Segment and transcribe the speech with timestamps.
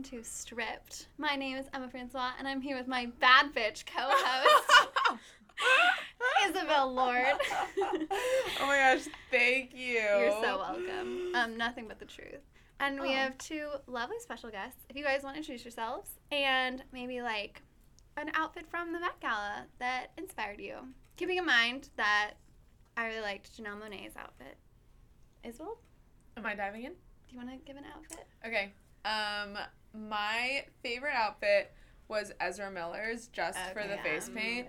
[0.00, 1.08] welcome to Stripped.
[1.18, 5.18] My name is Emma Francois, and I'm here with my bad bitch co-host,
[6.48, 7.26] Isabel Lord.
[7.82, 8.06] oh
[8.60, 9.96] my gosh, thank you.
[9.98, 11.32] You're so welcome.
[11.34, 12.40] Um, nothing but the truth.
[12.78, 13.12] And we Oh.
[13.12, 14.78] have two lovely special guests.
[14.88, 17.60] If you guys want to introduce yourselves and maybe like
[18.16, 20.76] an outfit from the Met Gala that inspired you,
[21.18, 22.34] keeping in mind that
[22.96, 24.56] I really liked Janelle Monáe's outfit.
[25.44, 25.76] Isabel,
[26.38, 26.92] Am I diving in?
[26.92, 28.26] do you want to give an outfit?
[28.46, 28.72] Okay.
[29.02, 29.56] Um,
[29.94, 31.72] my favorite outfit
[32.08, 34.02] was Ezra Miller's just for the Okay.
[34.02, 34.68] face paint.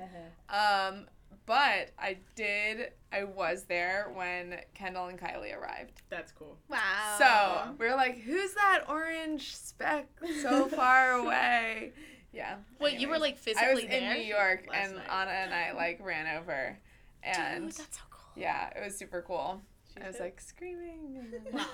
[0.49, 1.07] Um,
[1.47, 2.91] but I did.
[3.11, 6.01] I was there when Kendall and Kylie arrived.
[6.09, 6.57] That's cool.
[6.69, 7.15] Wow.
[7.17, 10.07] So we were like, "Who's that orange speck
[10.41, 11.93] so far away?"
[12.31, 12.57] Yeah.
[12.79, 14.11] Wait, you were like physically I was there?
[14.13, 15.09] in New York, Last and night.
[15.09, 16.77] Anna and I like ran over,
[17.23, 18.31] and Dude, that's so cool.
[18.41, 19.61] yeah, it was super cool.
[20.01, 20.23] I was fit?
[20.23, 21.25] like screaming.
[21.51, 21.65] Wow.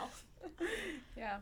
[1.17, 1.35] yeah.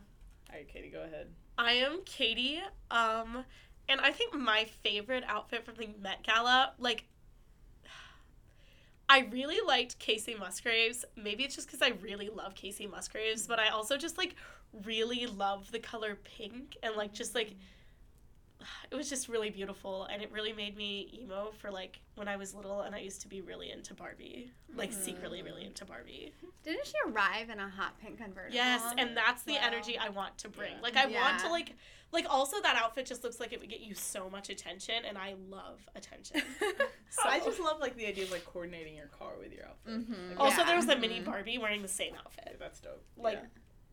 [0.50, 1.28] All right, Katie, go ahead.
[1.58, 3.44] I am Katie, um,
[3.88, 7.04] and I think my favorite outfit from the Met Gala, like,
[9.08, 11.04] I really liked Kacey Musgraves.
[11.16, 14.34] Maybe it's just because I really love Kacey Musgraves, but I also just like
[14.84, 17.54] really love the color pink and like just like
[18.90, 22.36] it was just really beautiful and it really made me emo for like when I
[22.36, 26.32] was little and I used to be really into Barbie, like secretly really into Barbie.
[26.64, 28.54] Didn't she arrive in a hot pink convertible?
[28.54, 29.60] Yes, and that's the Wow.
[29.64, 30.72] energy I want to bring.
[30.72, 30.80] Yeah.
[30.82, 31.74] Like I want to like
[32.12, 35.18] like also that outfit just looks like it would get you so much attention and
[35.18, 36.42] I love attention.
[37.08, 40.10] So I just love like the idea of like coordinating your car with your outfit.
[40.10, 40.30] Mhm.
[40.30, 40.64] Like, also Yeah.
[40.66, 41.24] there was a mini Mhm.
[41.24, 42.56] Barbie wearing the same yeah, outfit.
[42.58, 43.02] that's dope.
[43.16, 43.42] Like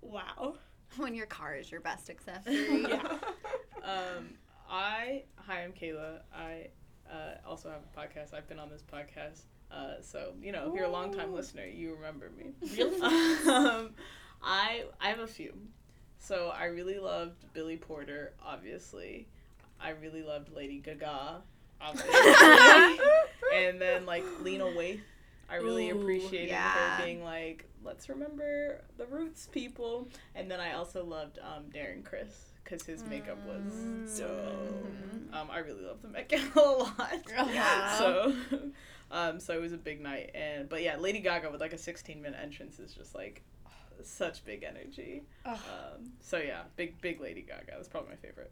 [0.02, 0.58] wow.
[0.97, 2.83] when your car is your best accessory.
[2.89, 3.19] Yeah.
[3.83, 4.33] um,
[4.69, 6.19] I hi, I'm Kayla.
[6.36, 6.67] I
[7.11, 8.33] uh, also have a podcast.
[8.33, 9.42] I've been on this podcast.
[9.72, 12.53] Uh, so you know, if you're a long time listener, you remember me.
[13.50, 13.92] Um,
[14.42, 15.54] I I have a few.
[16.20, 19.27] So I really loved Billy Porter, obviously.
[19.80, 21.42] I really loved Lady Gaga,
[21.82, 22.11] obviously.
[23.54, 25.02] and then like Lena Waithe.
[25.49, 26.71] I really Ooh, appreciated yeah.
[26.71, 30.08] her being like, let's remember the roots, people.
[30.33, 34.17] And then I also loved um, Darren Criss because his makeup was Mm.
[34.19, 34.93] dope.
[35.31, 35.33] Mhm.
[35.33, 37.13] Um, I really love the Met Gala a lot.
[37.53, 37.97] Yeah.
[37.97, 38.35] So,
[39.11, 41.77] um, so it was a big night, and but yeah, Lady Gaga with like a
[41.77, 43.41] 16 minute entrance is just like
[44.03, 45.23] such big energy.
[45.45, 45.57] Ugh.
[45.57, 47.73] Um, so yeah, big big Lady Gaga.
[47.75, 48.51] That's probably my favorite.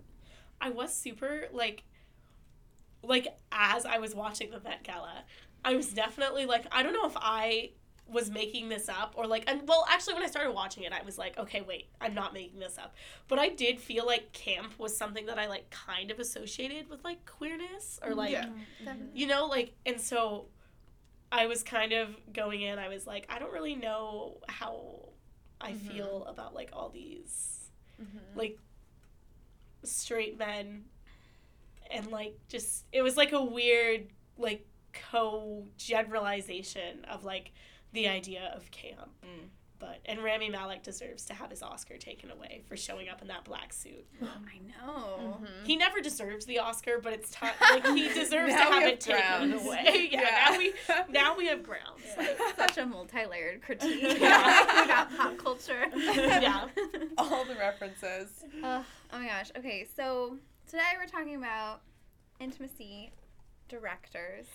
[0.60, 1.84] I was super like
[3.04, 5.24] like as I was watching the Met Gala,
[5.66, 7.72] I was definitely like I don't know if I
[8.12, 11.02] was making this up or like and well actually when I started watching it I
[11.04, 12.94] was like okay wait I'm not making this up
[13.28, 17.04] but I did feel like camp was something that I like kind of associated with
[17.04, 18.50] like queerness or like Yeah.
[19.14, 20.48] You know like and so
[21.32, 25.10] I was kind of going in I was like I don't really know how
[25.62, 25.78] I Mhm.
[25.78, 27.70] feel about like all these
[28.02, 28.36] Mhm.
[28.36, 28.58] like
[29.84, 30.86] straight men
[31.90, 34.08] and like just it was like a weird
[34.38, 37.52] like co generalization of like
[37.94, 39.50] the idea of camp Mm.
[39.80, 43.28] but and Rami Malek deserves to have his Oscar taken away for showing up in
[43.30, 44.06] that black suit.
[44.22, 45.40] I know.
[45.42, 45.66] Mhm.
[45.66, 49.00] He never deserves the Oscar, but it's time like he deserves to have have it
[49.02, 50.10] taken away.
[50.12, 50.50] Yeah, Yeah.
[50.52, 50.74] now we
[51.10, 52.02] now we have Browns.
[52.56, 54.20] Such a multi-layered critique.
[54.20, 55.08] Yeah.
[55.10, 55.86] we pop culture.
[55.96, 56.68] Yeah.
[57.18, 58.46] All the references.
[58.64, 59.52] Ugh, oh my gosh.
[59.58, 60.38] Okay, so
[60.68, 61.82] today we're talking about
[62.40, 63.12] intimacy
[63.70, 64.46] directors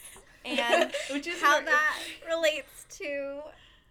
[0.47, 1.99] and Which is how that
[2.29, 3.41] relates to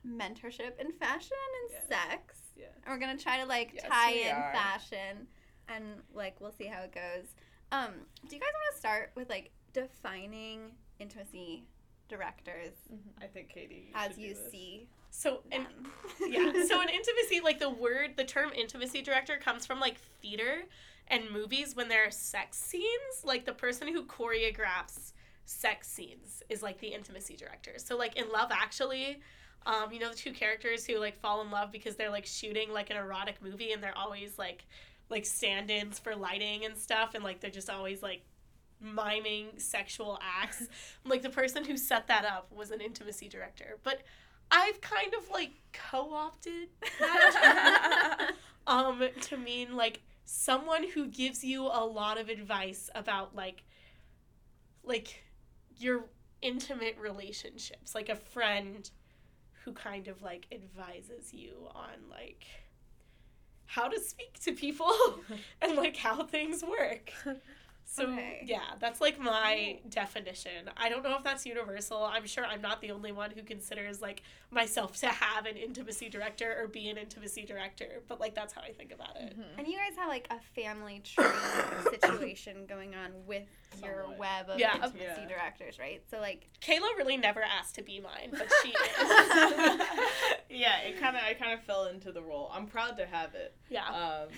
[0.07, 1.97] mentorship in fashion and Yeah.
[2.09, 2.39] sex.
[2.55, 2.66] Yeah.
[2.85, 4.51] And we're gonna try to like Yes, tie in are.
[4.53, 5.27] fashion
[5.67, 5.83] and
[6.13, 7.25] like we'll see how it goes.
[7.71, 7.89] Um,
[8.29, 11.65] do you guys want to start with like defining intimacy
[12.07, 12.73] directors
[13.21, 13.91] I think Katie.
[13.95, 15.65] as you see So and
[16.29, 20.63] yeah so an intimacy like the word the term intimacy director comes from like theater
[21.07, 25.13] and movies when there are sex scenes like the person who choreographs
[25.45, 27.74] sex scenes is like the intimacy director.
[27.77, 29.19] So like in love actually
[29.65, 32.71] um, you know the two characters who like fall in love because they're like shooting
[32.71, 34.65] like an erotic movie and they're always like
[35.09, 38.21] like stand-ins for lighting and stuff and like they're just always like
[38.80, 40.68] miming sexual acts.
[41.07, 43.77] Like the person who set that up was an intimacy director.
[43.83, 44.01] But
[44.51, 46.69] i've kind of like co-opted
[47.00, 48.31] that
[48.68, 53.63] um to mean like someone who gives you a lot of advice about like
[54.83, 55.24] like
[55.77, 56.06] your
[56.42, 58.92] intimate relationships like a friend
[59.63, 62.45] who kind of like advises you on like
[63.66, 64.94] how to speak to people
[65.62, 67.12] and like how things work
[67.87, 68.41] So Okay.
[68.45, 70.69] yeah, that's like my definition.
[70.75, 72.03] I don't know if that's universal.
[72.03, 76.09] I'm sure I'm not the only one who considers like myself to have an intimacy
[76.09, 79.35] director or be an intimacy director, but like that's how I think about it.
[79.57, 81.23] And you guys have like a family tree
[81.91, 83.43] situation going on with
[83.83, 84.75] your web of Yeah.
[84.75, 85.27] intimacy Yeah.
[85.27, 86.01] directors, right?
[86.09, 88.69] So like Kayla really never asked to be mine, but she
[89.03, 89.09] is.
[90.49, 92.49] yeah, it kind of I kind of fell into the role.
[92.53, 93.55] I'm proud to have it.
[93.69, 93.87] yeah.
[93.87, 94.29] Um,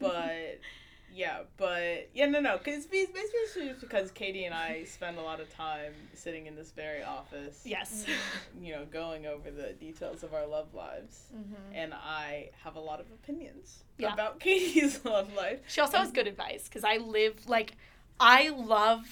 [0.00, 0.58] but
[1.14, 5.40] yeah, but yeah, no, no, because basically just because Katie and I spend a lot
[5.40, 7.62] of time sitting in this very office.
[7.64, 8.04] yes.
[8.60, 11.22] You know, going over the details of our love lives,
[11.72, 14.12] and I have a lot of opinions Yeah.
[14.12, 15.60] about Katie's love life.
[15.68, 17.72] She also has good advice because I live like
[18.20, 19.06] I love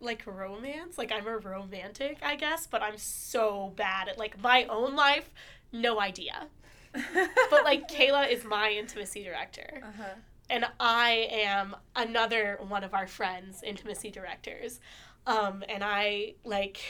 [0.00, 0.96] like romance.
[0.98, 5.30] Like I'm a romantic, I guess, but I'm so bad at like my own life.
[5.72, 6.46] No idea.
[7.50, 10.14] But like Kayla is my intimacy director, uh-huh.
[10.50, 14.80] And I am another one of our friends' intimacy directors.
[15.26, 16.80] Um, and I like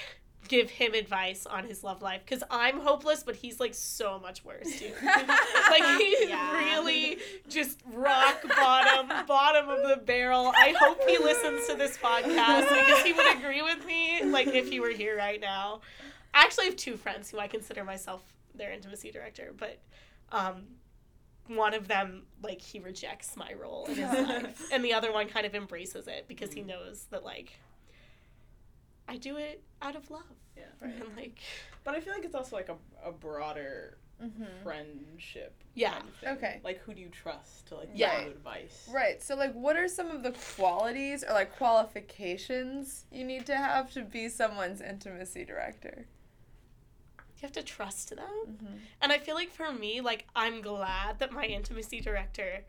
[0.48, 4.44] give him advice on his love life because I'm hopeless, but he's like so much
[4.44, 4.90] worse too.
[5.04, 6.56] like he's Yeah.
[6.58, 7.18] really
[7.48, 10.52] just rock bottom, bottom of the barrel.
[10.56, 14.24] I hope he listens to this podcast because he would agree with me.
[14.24, 15.80] Like if he were here right now.
[16.34, 18.22] I actually have two friends who I consider myself
[18.54, 19.78] their intimacy director, but
[20.32, 20.62] um,
[21.56, 25.28] one of them like he rejects my role in his life, and the other one
[25.28, 27.52] kind of embraces it because he knows that like
[29.08, 30.22] I do it out of love.
[30.56, 30.64] Yeah.
[30.82, 31.38] And like
[31.84, 32.76] But I feel like it's also like a,
[33.08, 34.44] a broader Mm-hmm.
[34.62, 35.52] friendship.
[35.74, 35.94] Yeah.
[35.94, 36.36] kind of.
[36.38, 36.60] Okay.
[36.62, 38.18] Like who do you trust to like Yeah.
[38.18, 38.88] give you advice?
[38.92, 39.20] Right.
[39.20, 43.90] So, like, what are some of the qualities or like qualifications you need to have
[43.94, 46.06] to be someone's intimacy director?
[47.42, 48.18] You have to trust them.
[48.48, 48.74] Mm-hmm.
[49.00, 52.64] And I feel like for me, like I'm glad that my intimacy director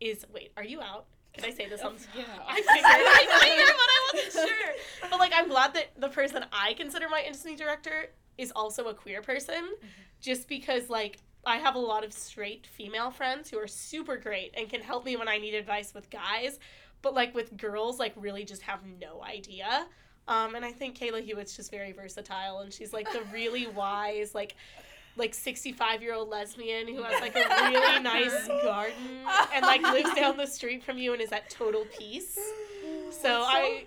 [0.00, 1.06] is wait, are you out?
[1.34, 2.24] Did I say this on Yeah.
[2.48, 5.10] I figured, I figured, but I wasn't sure.
[5.10, 8.94] But like, I'm glad that the person I consider my intimacy director is also a
[8.94, 9.74] queer person,
[10.20, 14.54] just because like I have a lot of straight female friends who are super great
[14.56, 16.58] and can help me when I need advice with guys,
[17.02, 19.86] but like with girls, like really just have no idea.
[20.26, 24.34] Um, and I think Kayla Hewitt's just very versatile, and she's like the really wise,
[24.34, 24.56] like
[25.16, 29.20] like 65 year old lesbian who has like a really nice garden
[29.54, 32.36] and like lives down the street from you and is at total peace.
[33.10, 33.84] So I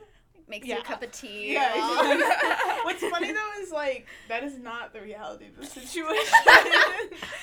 [0.47, 1.51] makes you a cup of tea.
[1.53, 1.73] Yeah.
[1.75, 6.33] while- What's funny though is like that is not the reality of the situation.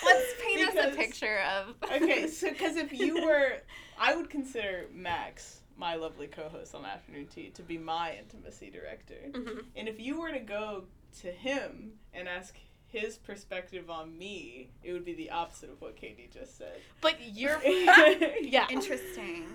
[0.04, 1.74] Let's paint us a picture of.
[1.92, 3.58] okay, so because if you were,
[3.98, 9.16] I would consider Max, my lovely co-host on Afternoon Tea, to be my intimacy director.
[9.30, 9.64] mhm.
[9.76, 10.84] And if you were to go
[11.20, 12.56] to him and ask
[12.88, 16.80] his perspective on me, it would be the opposite of what Katie just said.
[17.00, 18.66] but you're yeah.
[18.70, 19.46] Interesting.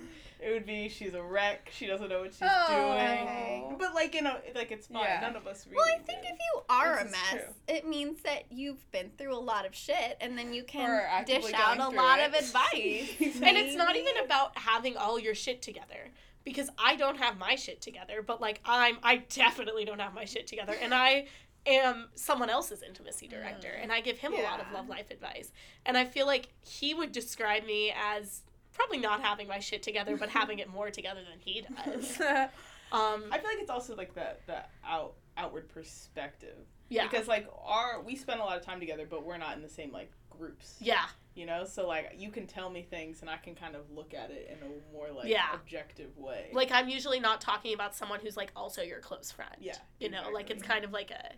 [0.52, 1.70] Would be she's a wreck.
[1.72, 2.66] She doesn't know what she's Oh.
[2.68, 3.28] doing.
[3.28, 3.64] Okay.
[3.78, 5.02] But like you know, like it's fine.
[5.02, 5.20] Yeah.
[5.20, 5.76] None of us really.
[5.76, 6.28] Well, I think do.
[6.28, 7.54] if you are This a mess, true.
[7.68, 10.88] it means that you've been through a lot of shit, and then you can
[11.26, 12.28] dish out a lot it.
[12.28, 13.10] of advice.
[13.42, 16.10] And it's not even about having all your shit together
[16.44, 20.24] because I don't have my shit together, but like I'm I definitely don't have my
[20.24, 21.26] shit together and I
[21.66, 23.82] am someone else's intimacy director mm.
[23.82, 25.52] and I give him a lot of love life advice.
[25.84, 30.16] And I feel like he would describe me as probably not having my shit together
[30.16, 32.20] but having it more together than he does.
[32.92, 36.56] Um I feel like it's also like that that out outward perspective.
[36.88, 37.06] yeah.
[37.06, 39.68] Because like our we spend a lot of time together, but we're not in the
[39.68, 40.74] same like groups.
[40.80, 41.04] yeah.
[41.36, 44.12] You know, so like you can tell me things, and I can kind of look
[44.12, 45.54] at it in a more like Yeah.
[45.54, 46.50] objective way.
[46.52, 49.54] Like I'm usually not talking about someone who's like also your close friend.
[49.60, 51.30] yeah, You know, like it's kind of like a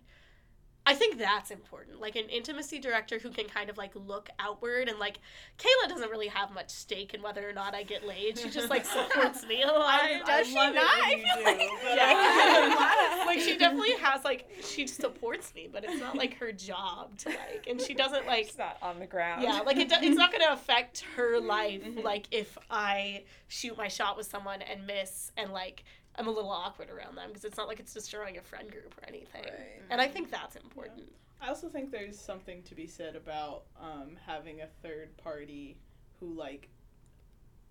[0.85, 2.01] I think that's important.
[2.01, 5.21] Like an intimacy director who can kind of like look outward and like
[5.57, 8.37] Kayla doesn't really have much stake in whether or not I get laid.
[8.39, 10.01] She just like supports me a lot.
[10.03, 10.85] I, Does I she love not?
[11.09, 13.25] It when I feel do, like- Yeah.
[13.27, 17.29] Like she definitely has like she supports me, but it's not like her job to
[17.29, 19.43] like and she doesn't like it's not on the ground.
[19.43, 22.03] yeah, like it do, it's not going to affect her life Mhm.
[22.03, 25.85] like if I shoot my shot with someone and miss and like
[26.17, 28.95] I'm a little awkward around them because it's not like it's destroying a friend group
[29.01, 29.45] or anything.
[29.45, 29.83] Right.
[29.91, 31.11] And I think that's important.
[31.41, 35.79] I also think there's something to be said about um, having a third party
[36.21, 36.69] who like.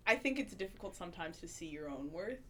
[0.08, 2.42] I think it's difficult sometimes to see your own worth,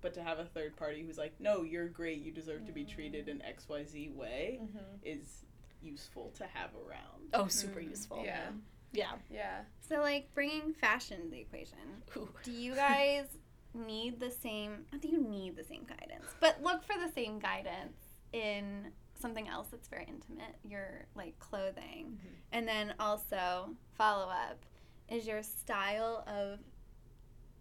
[0.00, 2.22] but to have a third party who's like, "No, you're great.
[2.22, 4.80] You deserve to be treated in X Y Z way," Mhm.
[5.02, 5.44] is
[5.82, 7.28] useful to have around.
[7.34, 8.22] Oh, super Mm, useful.
[8.24, 8.50] Yeah.
[8.92, 9.12] Yeah.
[9.30, 9.64] Yeah.
[9.80, 11.78] So, like, bringing fashion to the equation.
[12.16, 12.28] Ooh.
[12.42, 13.26] Do you guys
[13.74, 14.84] need the same?
[14.92, 17.96] Not that you need the same guidance, but look for the same guidance
[18.32, 20.56] in something else that's very intimate.
[20.64, 22.30] Your like clothing, Mhm.
[22.52, 24.64] and then also follow up
[25.08, 26.58] is your style of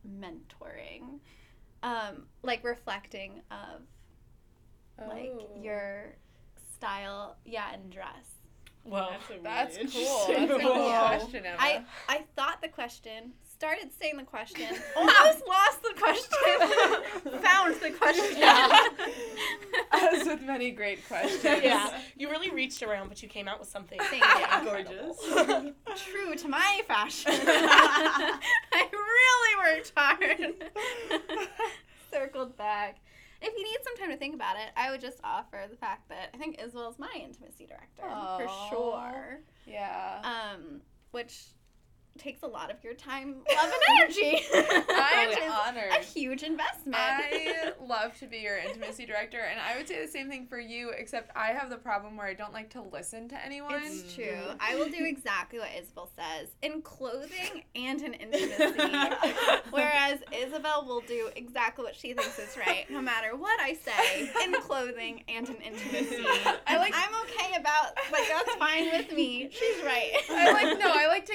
[0.07, 1.19] mentoring.
[1.81, 3.81] um, like reflecting of
[5.07, 5.49] like Oh.
[5.61, 6.17] your
[6.75, 8.35] style, yeah, and dress.
[8.83, 10.27] well That's, a really That's cool.
[10.27, 11.57] That's a cool question, Emma.
[11.57, 17.91] I I thought the question, started saying the question, almost lost the question, found the
[17.91, 18.37] question.
[18.37, 18.87] Yeah.
[19.91, 21.43] As with many great questions.
[21.43, 23.99] yeah, you really reached around, but you came out with something.
[23.99, 24.63] Thank you.
[24.63, 25.17] Gorgeous.
[26.05, 27.33] True to my fashion.
[27.35, 30.53] I really worked hard.
[32.13, 32.99] Circled back.
[33.41, 36.07] If you need some time to think about it, I would just offer the fact
[36.07, 39.39] that I think Isabel's my intimacy director for sure.
[39.65, 40.21] Yeah.
[40.23, 41.47] Um, which
[42.19, 44.43] takes a lot of your time, love, and energy.
[44.53, 45.91] I'm which honored.
[45.91, 46.97] a huge investment.
[46.99, 50.59] I love to be your intimacy director, and I would say the same thing for
[50.59, 53.81] you, except I have the problem where I don't like to listen to anyone.
[53.83, 54.21] It's mm-hmm.
[54.21, 54.55] true.
[54.59, 58.63] I will do exactly what Isabel says in clothing and in intimacy.
[59.71, 64.31] Whereas Isabel will do exactly what she thinks is right, no matter what I say
[64.43, 66.25] in clothing and in intimacy.
[66.67, 69.49] I like- I'm okay about like that's fine with me.
[69.51, 70.11] She's right.
[70.29, 71.25] I like no, I like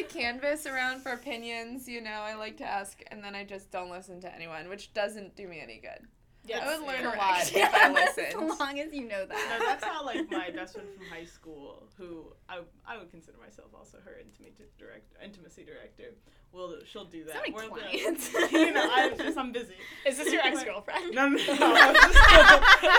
[0.57, 3.71] to canvas around for opinions, you know, I like to ask and then I just
[3.71, 6.07] don't listen to anyone, which doesn't do me any good.
[6.47, 6.63] Yes.
[6.63, 7.17] I would learn a Correct.
[7.19, 8.51] lot if I listened.
[8.53, 9.57] As long as you know that.
[9.59, 13.39] No, that's how like my best friend from high school, who I, I would consider
[13.39, 16.15] myself also her intimacy director, intimacy director.
[16.53, 17.35] Will she'll do that?
[17.35, 19.75] So many We're the- you know, I'm just I'm busy.
[20.07, 21.13] Is this your ex girlfriend?
[21.15, 21.45] No, no, no.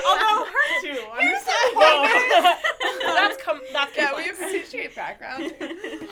[0.09, 0.99] Although her too.
[1.11, 1.71] understand?
[1.75, 2.55] Whoa.
[3.13, 5.53] that's com- that's Yeah, we appreciate background.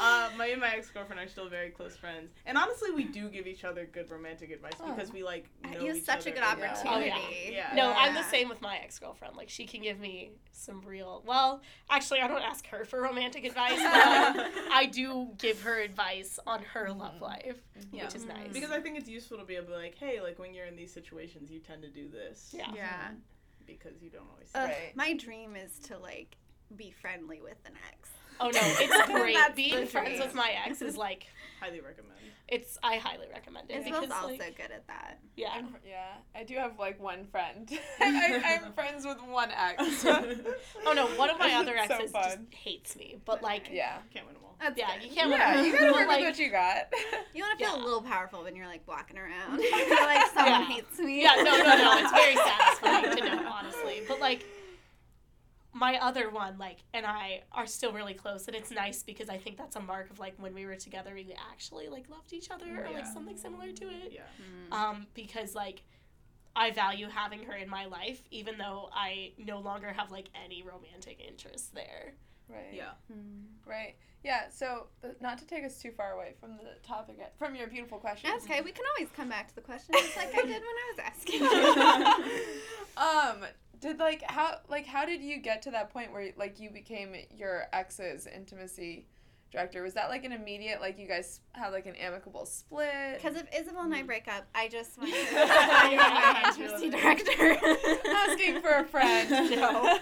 [0.04, 3.30] Uh, my and my ex girlfriend are still very close friends, and honestly, we do
[3.30, 4.94] give each other good romantic advice Oh.
[4.94, 6.72] because we like know You have each such a good really well.
[6.72, 7.12] opportunity.
[7.14, 7.70] Oh, yeah.
[7.70, 7.76] yeah.
[7.76, 9.38] No, I'm the same with my ex girlfriend.
[9.38, 11.24] Like she can give me some real.
[11.26, 16.38] Well, actually, I don't ask her for romantic advice, but I do give her advice
[16.46, 17.58] on her love life,
[17.92, 18.06] Yeah.
[18.06, 18.52] which is nice.
[18.52, 20.66] Because I think it's useful to be able to be like, hey, like when you're
[20.66, 22.54] in these situations, you tend to do this.
[22.56, 22.72] Yeah.
[22.76, 23.10] Yeah.
[23.66, 24.50] Because you don't always.
[24.56, 24.96] Ugh, Right.
[24.96, 26.36] My dream is to like
[26.78, 28.10] be friendly with an ex.
[28.40, 29.38] oh no, it's great.
[29.56, 31.28] Being friends with my ex is like
[31.60, 32.20] highly recommend.
[32.48, 32.78] it's.
[32.84, 35.20] I highly recommend it Isabel's because also like good at that.
[35.36, 35.52] yeah.
[35.56, 37.70] I'm yeah, I do have like one friend.
[38.00, 40.06] I, I'm friends with one ex.
[40.06, 43.98] Oh no, one of my other It's so exes just hates me, but like yeah.
[44.14, 44.56] Can't win them all.
[44.60, 45.10] That's yeah, good.
[45.10, 45.30] you can't.
[45.30, 45.66] Yeah, win.
[45.66, 46.94] you gotta work like, with what you got.
[47.34, 47.84] You want to feel Yeah.
[47.84, 49.60] a little powerful when you're like walking around.
[49.60, 50.66] you're like someone Yeah.
[50.66, 51.22] hates me.
[51.22, 51.98] Yeah, no, no, no.
[52.00, 54.04] It's very satisfying to know, honestly.
[54.08, 54.46] But like,
[55.74, 59.38] my other one, like, and I are still really close, and it's nice because I
[59.38, 62.52] think that's a mark of like when we were together, we actually like loved each
[62.52, 64.12] other or like something similar to it.
[64.12, 64.22] Yeah.
[64.72, 64.74] Mm.
[64.74, 65.84] Um, because like.
[66.56, 70.62] I value having her in my life, even though I no longer have like any
[70.62, 72.14] romantic interest there.
[72.48, 72.74] Right.
[72.74, 72.92] Yeah.
[73.12, 73.46] Mm.
[73.66, 73.96] Right.
[74.24, 74.50] Yeah.
[74.50, 77.98] So, but not to take us too far away from the topic, from your beautiful
[77.98, 78.30] question.
[78.30, 78.62] That's okay.
[78.62, 81.00] We can always come back to the question just like I did when I was
[81.04, 81.42] asking.
[82.98, 83.46] um,
[83.84, 87.16] did like how like how did you get to that point where like you became
[87.36, 89.06] your ex's intimacy
[89.52, 89.84] director?
[89.84, 93.18] Was that like an immediate like you guys had like an amicable split?
[93.22, 94.08] Because if Isabel and I Mm.
[94.08, 97.58] break up, I just want to be my intimacy director.
[98.08, 99.30] asking for a friend.
[99.52, 100.00] No.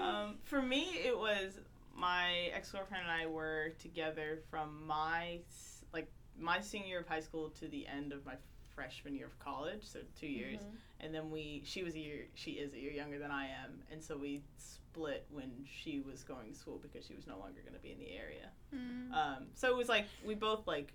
[0.00, 1.58] Um, for me, it was
[1.94, 5.40] my ex girlfriend and I were together from my
[5.92, 8.34] like my senior year of high school to the end of my
[8.80, 10.60] freshman year of college, so two years.
[11.00, 13.82] And then we she was a year she is a year younger than I am,
[13.92, 17.60] and so we split when she was going to school because she was no longer
[17.62, 18.48] going to be in the area.
[18.74, 19.12] Mm.
[19.14, 20.92] Um, so it was like we both like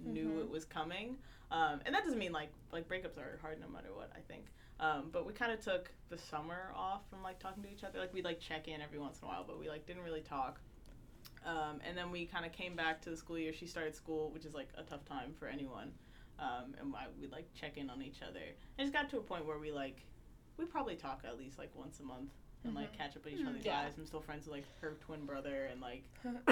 [0.00, 0.40] knew Mhm.
[0.42, 1.16] it was coming,
[1.50, 4.10] um, and that doesn't mean like like breakups are hard no matter what.
[4.14, 4.44] I think,
[4.80, 7.98] um, but we kind of took the summer off from like talking to each other.
[7.98, 10.20] Like we'd like check in every once in a while, but we like didn't really
[10.22, 10.60] talk.
[11.44, 13.52] Um, and then we kind of came back to the school year.
[13.52, 15.92] She started school, which is like a tough time for anyone.
[16.38, 18.38] Um, and I, we'd like check in on each other.
[18.40, 19.98] And it just got to a point where we like
[20.56, 22.30] we probably talk at least like once a month
[22.64, 23.48] and like catch up with each Mm.
[23.50, 23.82] other's Yeah.
[23.82, 23.96] lives.
[23.98, 26.44] I'm still friends with like her twin brother and like kind of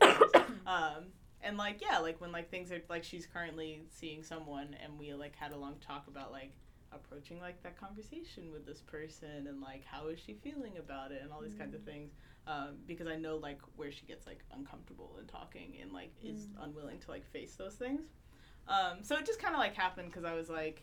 [0.00, 0.44] things.
[0.66, 1.04] um,
[1.42, 5.12] and like yeah, like when like things are like she's currently seeing someone, and we
[5.14, 6.52] like had a long talk about like
[6.92, 11.20] approaching like that conversation with this person, and like how is she feeling about it,
[11.22, 12.12] and all these kinds of things.
[12.46, 16.48] Um, because I know like where she gets like uncomfortable in talking and like is
[16.60, 18.02] unwilling to like face those things.
[18.68, 20.82] Um, so it just kind of like happened because I was like,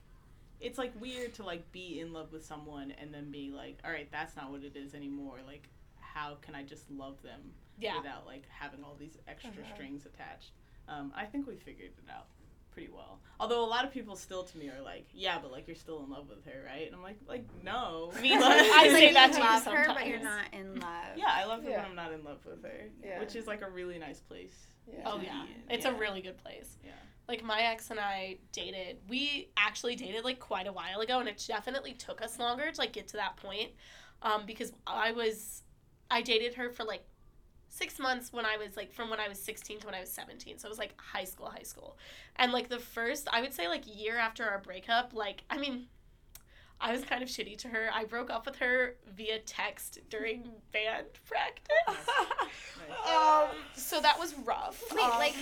[0.60, 3.92] it's like weird to like be in love with someone and then be like, all
[3.92, 5.38] right, that's not what it is anymore.
[5.46, 5.68] Like,
[6.00, 7.42] how can I just love them
[7.80, 7.98] Yeah.
[7.98, 9.74] without like having all these extra Uh-huh.
[9.74, 10.52] strings attached?
[10.88, 12.28] Um, I think we figured it out
[12.72, 13.20] pretty well.
[13.40, 16.04] Although a lot of people still to me are like, yeah, but like you're still
[16.04, 16.86] in love with her, right?
[16.86, 18.12] And I'm like, like no.
[18.22, 18.40] Me too.
[18.40, 21.18] Like- I Like, say you that to love her, but you're not in love.
[21.18, 21.78] Yeah, I love her Yeah.
[21.82, 23.20] when I'm not in love with her, Yeah.
[23.20, 25.02] which is like a really nice place Yeah.
[25.06, 25.92] Oh yeah, it's Yeah.
[25.96, 26.78] a really good place.
[26.84, 26.92] Yeah.
[27.32, 28.98] Like my ex and I dated.
[29.08, 32.82] We actually dated like quite a while ago, and it definitely took us longer to
[32.82, 33.70] like get to that point,
[34.22, 35.64] um, because I was,
[36.12, 37.06] I dated her for like
[37.70, 40.12] six months when I was like from when I was sixteen to when I was
[40.12, 40.60] seventeen.
[40.60, 41.98] So it was like high school, high school,
[42.36, 45.88] and like the first I would say like year after our breakup, like I mean.
[46.82, 47.90] I was kind of shitty to her.
[47.94, 52.10] I broke up with her via text during band practice.
[53.08, 54.84] Um, so that was rough.
[54.92, 55.36] Wait, Um, like-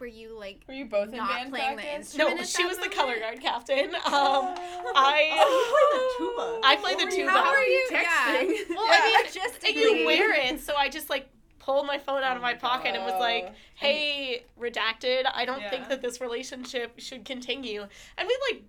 [0.00, 2.14] Were you like Were you both in band playing the practice?
[2.14, 2.38] instrument?
[2.38, 3.94] no, she that was the color guard captain.
[3.94, 4.54] Um, Oh.
[4.96, 6.60] I Oh, you played the tuba.
[6.66, 7.30] I played the tuba.
[7.30, 7.86] How are you?
[7.90, 8.74] texting?
[8.74, 9.00] well, Yeah.
[9.02, 12.32] I mean, just and you wear it, so I just like pulled my phone out
[12.32, 13.54] Oh of my my pocket and was like.
[13.76, 15.24] "Hey, redacted.
[15.32, 15.70] I don't Yeah.
[15.70, 17.86] think that this relationship should continue."
[18.18, 18.62] And we like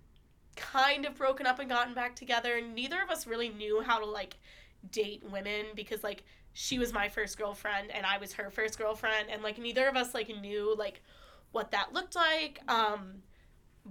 [0.56, 2.60] kind of broken up and gotten back together.
[2.60, 4.36] Neither of us really knew how to like
[4.90, 9.28] date women because like she was my first girlfriend and I was her first girlfriend,
[9.30, 11.02] and like neither of us like knew like
[11.52, 12.60] what that looked like.
[12.68, 13.22] Um,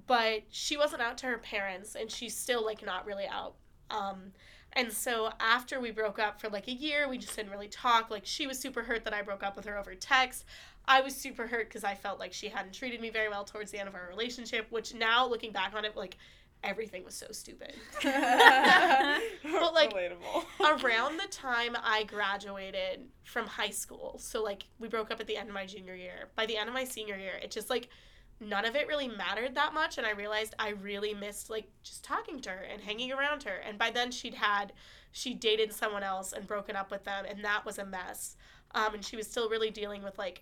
[0.07, 3.55] but she wasn't out to her parents, and she's still like not really out.
[3.89, 4.31] Um,
[4.73, 8.09] and so after we broke up for like a year, we just didn't really talk.
[8.09, 10.45] Like she was super hurt that I broke up with her over text.
[10.85, 13.71] I was super hurt because I felt like she hadn't treated me very well towards
[13.71, 14.67] the end of our relationship.
[14.69, 16.17] Which now looking back on it, like
[16.63, 17.73] everything was so stupid.
[18.03, 20.83] but like- relatable.
[20.83, 25.37] Around the time I graduated from high school, so like we broke up at the
[25.37, 26.29] end of my junior year.
[26.35, 27.89] By the end of my senior year, it just like
[28.41, 32.03] none of it really mattered that much and I realized I really missed like just
[32.03, 33.55] talking to her and hanging around her.
[33.55, 34.73] And by then she'd had
[35.11, 38.35] she dated someone else and broken up with them and that was a mess.
[38.73, 40.41] Um and she was still really dealing with like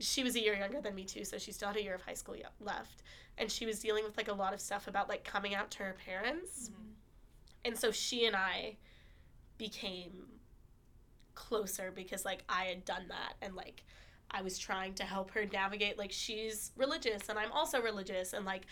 [0.00, 2.02] she was a year younger than me too, so she still had a year of
[2.02, 3.02] high school left.
[3.38, 5.78] And she was dealing with like a lot of stuff about like coming out to
[5.78, 6.70] her parents.
[6.70, 6.90] Mm-hmm.
[7.66, 8.76] And so she and I
[9.58, 10.12] became
[11.34, 13.84] closer because like I had done that and like
[14.30, 18.44] I was trying to help her navigate like she's religious and I'm also religious and
[18.44, 18.66] like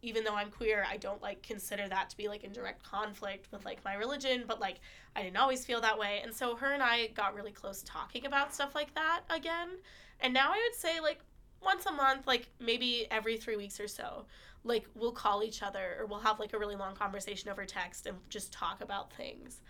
[0.00, 3.48] even though I'm queer, I don't like consider that to be like in direct conflict
[3.50, 4.80] with like my religion, but like
[5.16, 6.20] I didn't always feel that way.
[6.22, 9.70] And so her and I got really close talking about stuff like that again.
[10.20, 11.20] And now I would say like
[11.62, 14.26] once a month, like maybe every 3 weeks or so,
[14.64, 18.06] like we'll call each other or we'll have like a really long conversation over text
[18.06, 19.60] and just talk about things.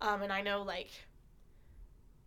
[0.00, 0.90] Um and I know like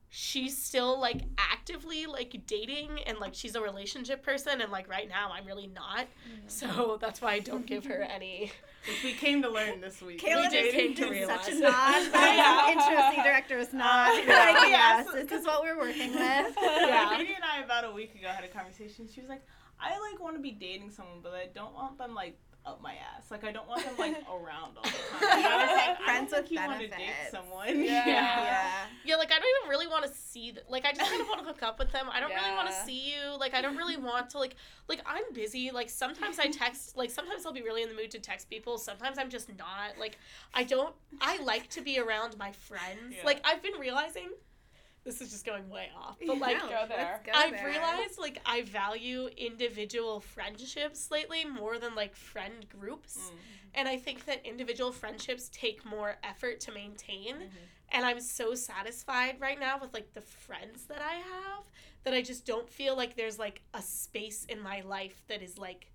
[0.10, 5.10] she's still like actively like dating and like she's a relationship person and like right
[5.10, 6.08] now I'm really not.
[6.48, 8.52] So that's why I don't give her any
[8.88, 10.22] Which we came to learn this week.
[10.22, 11.62] Kayla We did came to realize such a it.
[11.62, 12.08] nod.
[12.14, 12.72] Yeah.
[12.72, 14.12] Intimacy director is not.
[14.12, 16.56] Uh, like, yes, this is what we're working with.
[16.62, 17.14] Yeah.
[17.18, 19.08] Katie and I about a week ago had a conversation.
[19.14, 19.42] She was like,
[19.80, 22.94] I like want to be dating someone, but I don't want them like up my
[22.94, 23.32] ass.
[23.32, 25.38] Like I don't want them like around all the time.
[25.38, 27.32] And I was like, I Friends don't with think you want to date benefits.
[27.32, 27.84] someone.
[27.84, 28.06] Yeah.
[28.08, 28.72] Yeah.
[29.06, 31.28] Yeah, like I don't even really want to see th- like I just kind of
[31.28, 32.08] want to hook up with them.
[32.12, 33.38] I don't really want to see you.
[33.40, 34.56] Like I don't really want to like
[34.88, 35.72] like I'm busy.
[35.72, 38.78] Like sometimes I text like sometimes I'll be really in the mood to text people.
[38.78, 39.98] Sometimes I'm just not.
[40.00, 40.18] Like
[40.54, 43.16] I don't I like to be around my friends.
[43.18, 43.26] Yeah.
[43.26, 44.30] Like I've been realizing
[45.08, 46.18] this is just going way off.
[46.28, 47.22] But like No, Go there.
[47.26, 47.66] go I've there.
[47.66, 53.18] realized like I value individual friendships lately more than like friend groups.
[53.18, 53.36] Mm.
[53.76, 57.36] And I think that individual friendships take more effort to maintain.
[57.36, 57.50] Mhm.
[57.94, 61.64] And I'm so satisfied right now with like the friends that I have
[62.04, 65.58] that I just don't feel like there's like a space in my life that is
[65.58, 65.90] like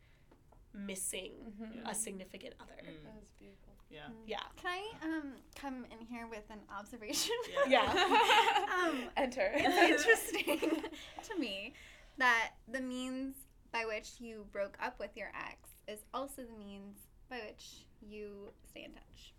[0.72, 1.87] missing Mhm.
[1.90, 2.72] a significant other.
[2.83, 3.05] Mm.
[3.05, 3.71] That beautiful.
[3.92, 4.00] Yeah.
[4.26, 4.40] Yeah.
[4.61, 7.35] Can I um come in here with an observation?
[7.68, 7.92] Yeah.
[7.92, 8.88] Yeah.
[8.88, 9.50] um, Enter.
[9.55, 10.83] it's interesting
[11.28, 11.74] to me
[12.18, 13.35] that the means
[13.72, 16.98] by which you broke up with your ex is also the means
[17.31, 19.35] by which you stay in touch.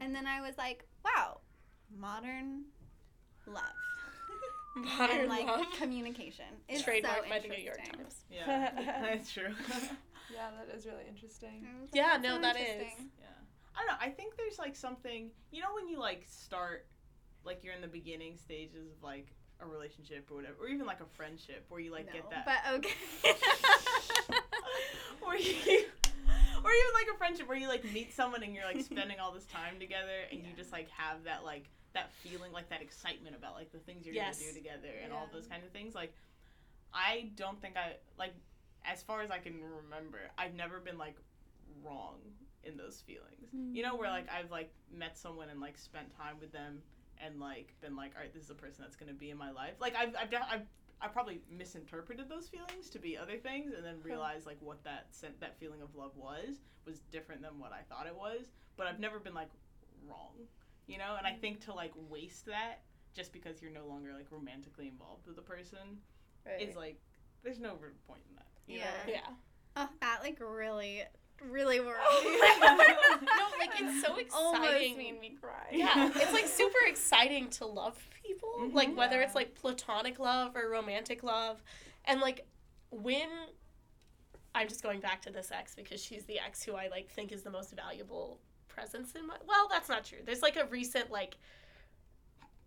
[0.00, 1.40] And then I was like, wow,
[1.98, 2.64] modern
[3.46, 3.62] love
[4.76, 5.66] Modern and like love.
[5.76, 7.98] communication is Trademark so by the New York interesting.
[7.98, 8.24] Times.
[8.30, 8.70] Yeah.
[9.02, 9.48] That's true.
[10.32, 11.66] yeah, that is really interesting.
[11.68, 12.82] I was like, Yeah, no, so that is.
[13.18, 13.26] Yeah.
[13.78, 13.98] I don't know.
[14.00, 16.86] I think there's like something, you know, when you like start,
[17.44, 19.28] like you're in the beginning stages of like
[19.60, 22.44] a relationship or whatever, or even like a friendship where you like no, get that.
[22.44, 22.90] But okay.
[25.22, 25.84] or you,
[26.64, 29.32] or even like a friendship where you like meet someone and you're like spending all
[29.32, 31.64] this time together and you just like have that like
[31.94, 34.38] that feeling like that excitement about like the things you're Yes.
[34.38, 36.12] gonna do together and all those kind of things like
[36.92, 38.34] i don't think i like
[38.84, 41.16] as far as i can remember i've never been like
[41.82, 42.16] wrong
[42.64, 44.16] in those feelings you know where mm-hmm.
[44.16, 46.82] like i've like met someone and like spent time with them
[47.24, 49.50] and like been like all right this is a person that's gonna be in my
[49.50, 50.62] life like i've i've, def- I've
[51.00, 55.06] I probably misinterpreted those feelings to be other things, and then realized like what that
[55.10, 58.46] sent that feeling of love was was different than what I thought it was.
[58.76, 59.50] But I've never been like
[60.08, 60.34] wrong,
[60.86, 61.14] you know.
[61.16, 61.40] And I mm.
[61.40, 62.80] think to like waste that
[63.14, 65.98] just because you're no longer like romantically involved with the person
[66.46, 66.66] Right.
[66.66, 66.98] is like
[67.42, 68.46] there's no real point in that.
[68.66, 68.84] you know?
[69.06, 69.12] Yeah.
[69.14, 69.34] Yeah.
[69.76, 71.02] Oh, that like really,
[71.50, 74.30] really worried no, like it's so exciting.
[74.34, 75.66] Almost made me cry.
[75.72, 77.96] Yeah, it's like super exciting to love
[78.26, 78.74] people, Mhm.
[78.74, 81.62] like whether it's like platonic love or romantic love,
[82.04, 82.46] and like
[82.90, 83.28] when
[84.54, 87.32] I'm just going back to this ex because she's the ex who I like think
[87.32, 89.36] is the most valuable presence in my.
[89.46, 90.18] Well, that's not true.
[90.24, 91.36] There's like a recent like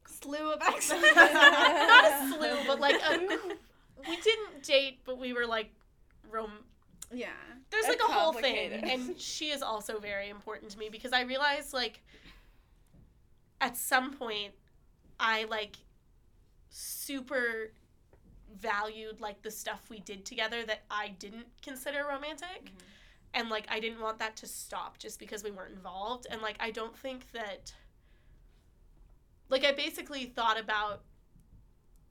[0.08, 1.02] slew of exes.
[1.16, 3.18] not a slew, but like a,
[4.08, 5.72] we didn't date, but we were like
[6.30, 6.52] rom.
[7.13, 7.28] Yeah.
[7.69, 11.13] There's That's like a whole thing, and she is also very important to me because
[11.13, 12.02] I realized like
[13.60, 14.54] at some point
[15.19, 15.78] I like
[16.69, 17.71] super
[18.60, 22.65] valued like the stuff we did together that I didn't consider romantic.
[22.65, 22.82] Mhm.
[23.34, 26.28] And like I didn't want that to stop just because we weren't involved.
[26.30, 27.74] And like I don't think that
[29.50, 31.04] like I basically thought about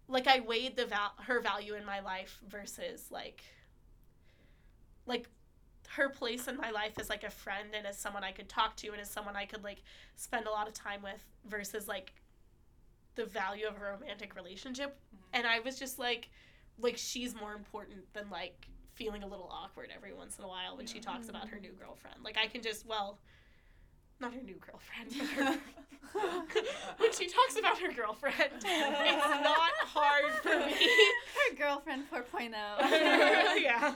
[0.09, 3.43] like I weighed the val- her value in my life versus like
[5.11, 5.29] like
[5.89, 8.77] her place in my life as like a friend and as someone I could talk
[8.77, 9.83] to and as someone I could like
[10.17, 12.15] spend a lot of time with versus like
[13.17, 14.97] the value of a romantic relationship.
[15.15, 15.25] Mm-hmm.
[15.35, 16.31] And I was just like
[16.79, 20.77] like she's more important than like feeling a little awkward every once in a while
[20.77, 21.63] when she talks about her mm.
[21.63, 22.17] new girlfriend.
[22.25, 23.19] Like I can just well
[24.21, 25.59] not her new girlfriend but her
[26.99, 30.75] when she talks about her girlfriend it's not hard for me
[31.51, 32.23] Her girlfriend oh.
[32.23, 32.51] 4.0.
[33.63, 33.95] yeah.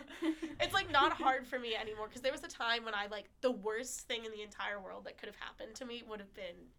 [0.60, 3.28] It's like not hard for me anymore because there was a time when I like
[3.40, 6.32] the worst thing in the entire world that could have happened to me would have
[6.34, 6.70] been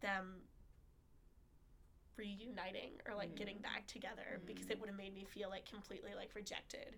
[0.00, 0.42] them
[2.16, 3.62] reuniting or like getting mm.
[3.62, 4.80] back together because it mm.
[4.80, 6.96] would have made me feel like completely like rejected.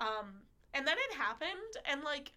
[0.00, 0.06] Mm.
[0.06, 0.26] Um
[0.74, 2.32] and then it happened and like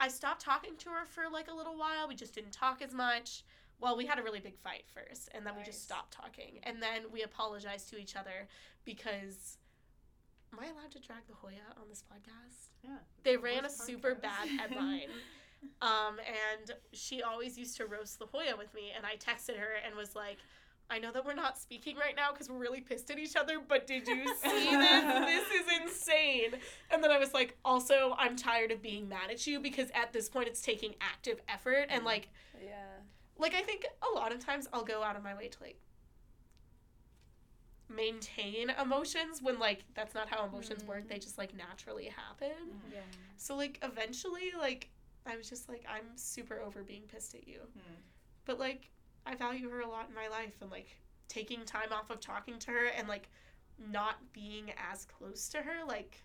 [0.00, 2.08] I stopped talking to her for like a little while.
[2.08, 3.44] We just didn't talk as much.
[3.80, 6.60] Well, we had a really big fight first, and then we just stopped talking.
[6.62, 8.48] And then we apologized to each other
[8.84, 9.58] because.
[10.52, 12.68] Am I allowed to drag the Hoya on this podcast?
[12.82, 12.98] Yeah.
[13.24, 14.22] They the ran a worst super podcast.
[14.22, 15.08] bad headline.
[15.82, 19.70] um, and she always used to roast the Hoya with me, and I texted her
[19.84, 20.38] and was like,
[20.90, 23.58] I know that we're not speaking right now because we're really pissed at each other,
[23.66, 25.04] but did you see this?
[25.26, 26.60] this is insane.
[26.90, 30.12] And then I was like, also, I'm tired of being mad at you because at
[30.12, 31.86] this point it's taking active effort.
[31.88, 32.28] And like,
[32.62, 32.76] Yeah.
[33.38, 35.78] like I think a lot of times I'll go out of my way to like
[37.88, 41.08] maintain emotions when like that's not how emotions work.
[41.08, 42.56] They just like naturally happen.
[42.92, 43.00] Yeah.
[43.36, 44.90] So like eventually like
[45.26, 47.60] I was just like I'm super over being pissed at you.
[47.60, 47.94] Hmm.
[48.44, 48.90] But like
[49.26, 50.88] I value her a lot in my life and like
[51.28, 53.28] taking time off of talking to her and like
[53.90, 56.22] not being as close to her like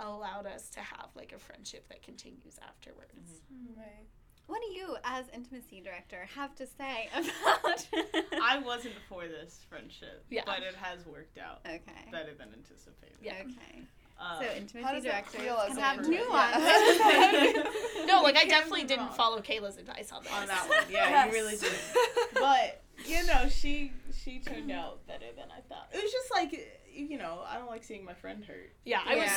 [0.00, 3.12] allowed us to have like a friendship that continues afterwards.
[3.52, 3.70] Mm-hmm.
[3.72, 3.80] Mm-hmm.
[3.80, 4.06] Right.
[4.46, 7.86] What do you, as intimacy director, have to say about?
[8.42, 10.42] I wasn't for this friendship, Yeah.
[10.44, 12.10] but it has worked out okay.
[12.12, 13.16] better than anticipated.
[13.22, 13.40] Yeah.
[13.40, 13.86] Okay.
[14.18, 16.30] Um, So How intimacy does directors feel can have nuance.
[16.30, 17.62] Yeah.
[18.06, 19.14] No, like I definitely didn't wrong.
[19.14, 20.32] follow Kayla's advice on this.
[20.32, 21.26] on that one, yeah, Yes.
[21.26, 21.72] you really did.
[22.34, 25.88] But you know, she she turned out better than I thought.
[25.92, 26.52] It was just like
[26.92, 28.72] you know, I don't like seeing my friend hurt.
[28.84, 29.22] Yeah, I Yeah.
[29.22, 29.30] was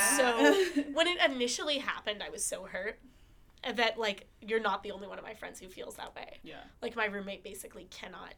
[0.76, 3.00] so when it initially happened, I was so hurt
[3.74, 6.38] that like you're not the only one of my friends who feels that way.
[6.44, 6.60] Yeah.
[6.82, 8.34] Like my roommate basically cannot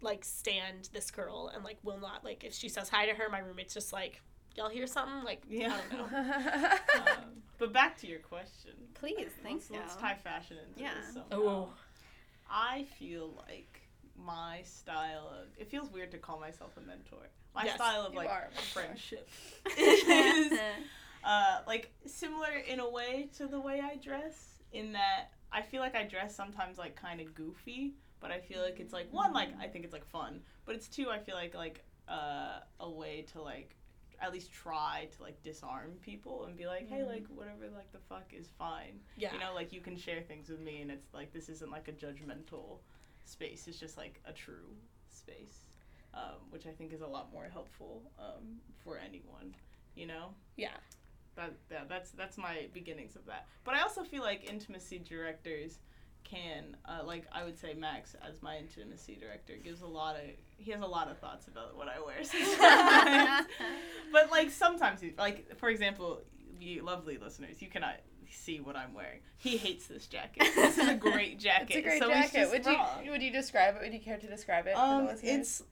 [0.00, 3.28] like stand this girl and like will not like if she says hi to her,
[3.30, 4.20] my roommate's just like,
[4.56, 5.24] y'all hear something?
[5.24, 5.74] Like Yeah.
[5.90, 6.70] I don't know.
[7.16, 7.24] Um,
[7.58, 8.72] but back to your question.
[8.94, 9.76] Please, thank let's, you.
[9.78, 10.94] let's tie fashion into Yeah.
[11.00, 11.28] this somehow.
[11.32, 11.68] Oh.
[12.50, 13.80] I feel like
[14.16, 17.28] my style of it feels weird to call myself a mentor.
[17.54, 19.28] My Yes, style of you like are friendship
[19.78, 20.52] is
[21.24, 24.50] uh, like similar in a way to the way I dress.
[24.72, 28.60] In that I feel like I dress sometimes like kind of goofy, but I feel
[28.60, 31.36] like it's like one like I think it's like fun, but it's two I feel
[31.36, 33.74] like like uh, a way to like
[34.20, 37.98] at least try to like disarm people and be like, hey, like whatever like the
[38.08, 39.00] fuck is fine.
[39.16, 39.32] Yeah.
[39.32, 41.88] You know, like you can share things with me, and it's like this isn't like
[41.88, 42.78] a judgmental
[43.24, 43.66] space.
[43.68, 44.76] It's just like a true
[45.10, 45.64] space,
[46.14, 49.54] um, which I think is a lot more helpful um, for anyone.
[49.94, 50.34] You know.
[50.56, 50.76] Yeah.
[51.36, 53.46] That, yeah, that's that's my beginnings of that.
[53.64, 55.78] But I also feel like intimacy directors
[56.24, 60.22] can, uh, like I would say, Max as my intimacy director gives a lot of
[60.56, 62.16] he has a lot of thoughts about what I wear.
[64.12, 66.22] but like sometimes, he, like for example,
[66.58, 67.96] you lovely listeners, you cannot
[68.30, 69.20] see what I'm wearing.
[69.36, 70.48] He hates this jacket.
[70.54, 71.70] This is a great jacket.
[71.70, 72.50] It's a great so jacket.
[72.50, 73.04] Would wrong.
[73.04, 73.82] you would you describe it?
[73.82, 74.76] Would you care to describe it?
[74.76, 75.62] Um, the it's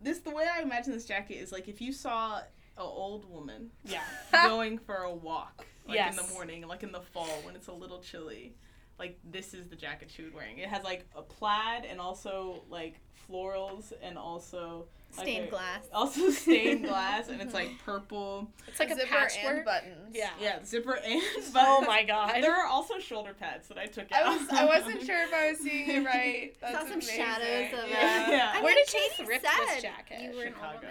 [0.00, 2.44] this the way I imagine this jacket is like if you saw an
[2.78, 4.02] old woman Yeah.
[4.32, 7.72] going for a walk like in the morning, like in the fall when it's a
[7.72, 8.54] little chilly.
[9.02, 10.58] Like this is the jacket she was wearing.
[10.58, 14.86] It has like a plaid and also like florals and also
[15.16, 15.80] like, Stained a- glass.
[15.92, 18.48] Also stained glass and it's like purple.
[18.68, 19.56] It's like a Zipper patchwork.
[19.56, 20.14] and buttons.
[20.14, 20.30] Yeah.
[20.40, 21.20] Yeah, zipper and
[21.56, 22.42] Oh my god.
[22.42, 24.24] There are also shoulder pads that I took out.
[24.24, 26.54] I was I wasn't sure if I was seeing it right.
[26.60, 27.16] That's Saw some amazing.
[27.16, 28.24] shadows of Yeah.
[28.28, 28.52] uh, Yeah.
[28.54, 30.22] I Where mean, did she Katie thrift said this jacket?
[30.22, 30.86] You were an Chicago.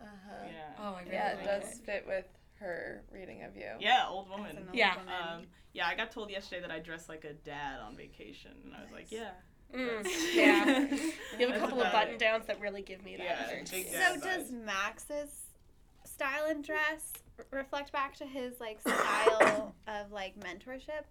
[0.00, 0.44] Uh-huh.
[0.46, 0.52] Yeah.
[0.80, 2.24] Oh, my really Yeah, it does fit with
[2.62, 3.68] her reading of you.
[3.80, 4.52] Yeah, old woman.
[4.52, 4.96] As an old Yeah.
[4.96, 5.14] woman.
[5.28, 8.74] Um, yeah, I got told yesterday that I dress like a dad on vacation, and
[8.74, 9.30] I was like, yeah.
[9.74, 10.78] Mm, yeah.
[11.38, 13.86] You have a couple of button downs that really give me that Yeah, energy.
[13.90, 14.50] So does.
[14.50, 15.46] Max's
[16.04, 17.12] style and dress
[17.50, 21.04] reflect back to his like style of like mentorship?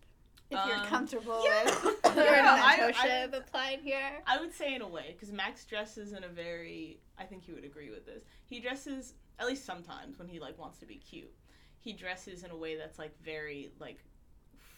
[0.51, 1.63] If you're Um, comfortable yeah.
[1.63, 4.21] with Yeah, your I- mentorship I- applied here.
[4.27, 6.99] I would say in a way, because Max dresses in a very.
[7.17, 8.23] I think he would agree with this.
[8.47, 11.31] He dresses at least sometimes when he like wants to be cute.
[11.81, 13.97] He dresses in a way that's like very like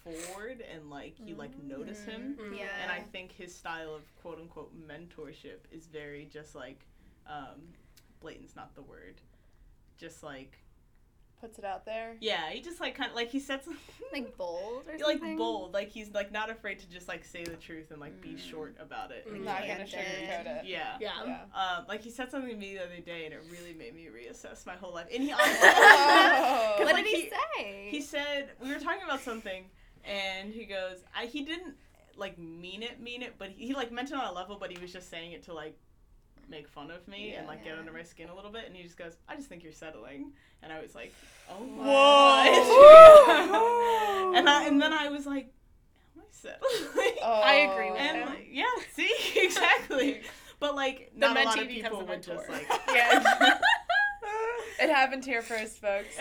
[0.04, 2.38] forward and like you like notice him.
[2.40, 2.58] Mm.
[2.58, 2.66] Yeah.
[2.82, 6.86] And I think his style of quote unquote mentorship is very just like
[7.28, 7.62] um,
[8.22, 9.16] blatant's not the word.
[9.98, 10.58] Just like
[11.44, 12.16] Puts it out there.
[12.22, 13.68] yeah, he just like kind of like he sets
[14.14, 17.58] like bold or like bold, like he's like not afraid to just like say the
[17.58, 18.40] truth and like be Mm.
[18.40, 19.28] short about it.
[19.30, 19.44] Mm.
[19.44, 20.66] Not gonna sugarcoat it.
[20.66, 20.96] Yeah.
[21.02, 21.12] Yeah.
[21.26, 21.40] Yeah.
[21.54, 24.08] Um, like he said something to me the other day, and it really made me
[24.08, 25.08] reassess my whole life.
[25.14, 26.76] And he honestly, Oh.
[26.80, 27.88] What like, did he, he- say?
[27.92, 29.66] he said we were talking about something,
[30.06, 31.76] and he goes, I, he didn't
[32.16, 34.72] like mean it, mean it, but he, he like meant it on a level, but
[34.72, 35.78] he was just saying it to like
[36.50, 37.48] make fun of me and Yeah.
[37.50, 38.66] like get under my skin a little bit.
[38.68, 41.14] And he just goes, I just think you're settling, and I was like,
[41.50, 41.84] oh my.
[42.58, 44.34] Whoa.
[44.36, 45.54] and I and then I was like,
[46.16, 47.16] am I settling?
[47.22, 47.42] Oh.
[47.44, 48.28] I agree with And him.
[48.30, 50.22] like, yeah, see, exactly.
[50.60, 52.66] But like, The not a lot mentee of becomes people would just mentor.
[52.70, 53.58] like, Yeah.
[54.82, 56.16] it happened here first, folks.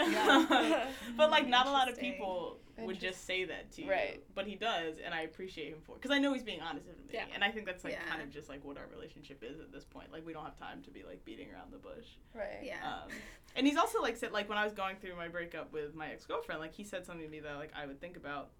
[1.17, 3.91] but like, not a lot of people would just say that to you.
[3.91, 4.23] Right.
[4.35, 6.01] But he does, and I appreciate him for it.
[6.03, 7.27] because I know he's being honest with me, Yeah.
[7.35, 8.05] and I think that's like Yeah.
[8.09, 10.11] kind of just like what our relationship is at this point.
[10.11, 12.07] Like, we don't have time to be like beating around the bush.
[12.35, 12.61] Right.
[12.63, 12.79] yeah.
[13.05, 13.11] Um,
[13.57, 16.09] and he's also like said like when I was going through my breakup with my
[16.13, 18.51] ex girlfriend, like he said something to me that like I would think about.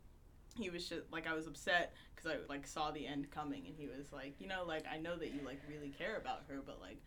[0.59, 3.75] He was just like I was upset because I like saw the end coming, and
[3.75, 6.61] he was like, you know, like I know that you like really care about her,
[6.65, 6.99] but like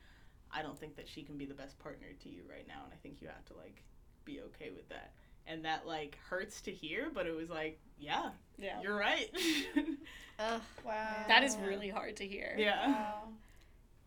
[0.51, 2.91] I don't think that she can be the best partner to you right now, and
[2.91, 3.83] I think you have to like
[4.23, 5.13] be okay with that.
[5.47, 8.81] And that like hurts to hear, but it was like, yeah, Yeah.
[8.81, 9.29] you're right.
[10.39, 10.61] Ugh.
[10.85, 11.25] Wow.
[11.27, 12.55] That is really hard to hear.
[12.57, 12.87] yeah.
[12.91, 13.23] Wow.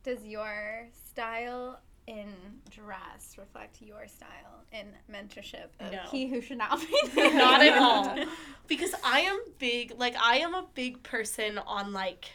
[0.04, 2.32] Does your style in
[2.70, 6.00] dress reflect your style in mentorship of No.
[6.10, 7.34] he who should not be named?
[7.36, 8.16] Not at all.
[8.66, 12.30] Because I am big, like, I am a big person on, like,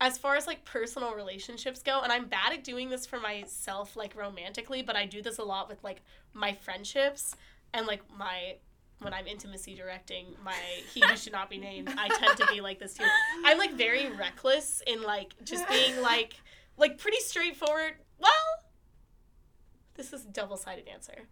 [0.00, 3.96] as far as, like, personal relationships go, and I'm bad at doing this for myself,
[3.96, 7.34] like, romantically, but I do this a lot with, like, my friendships
[7.72, 8.56] and, like, my.
[9.00, 10.54] When I'm intimacy directing, my
[10.94, 13.04] he who should not be named, I tend to be like this too.
[13.44, 16.32] I'm like very reckless in like just being like
[16.78, 17.92] like pretty straightforward.
[18.18, 18.32] Well,
[19.96, 21.26] this is a double-sided answer.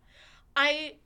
[0.55, 0.97] I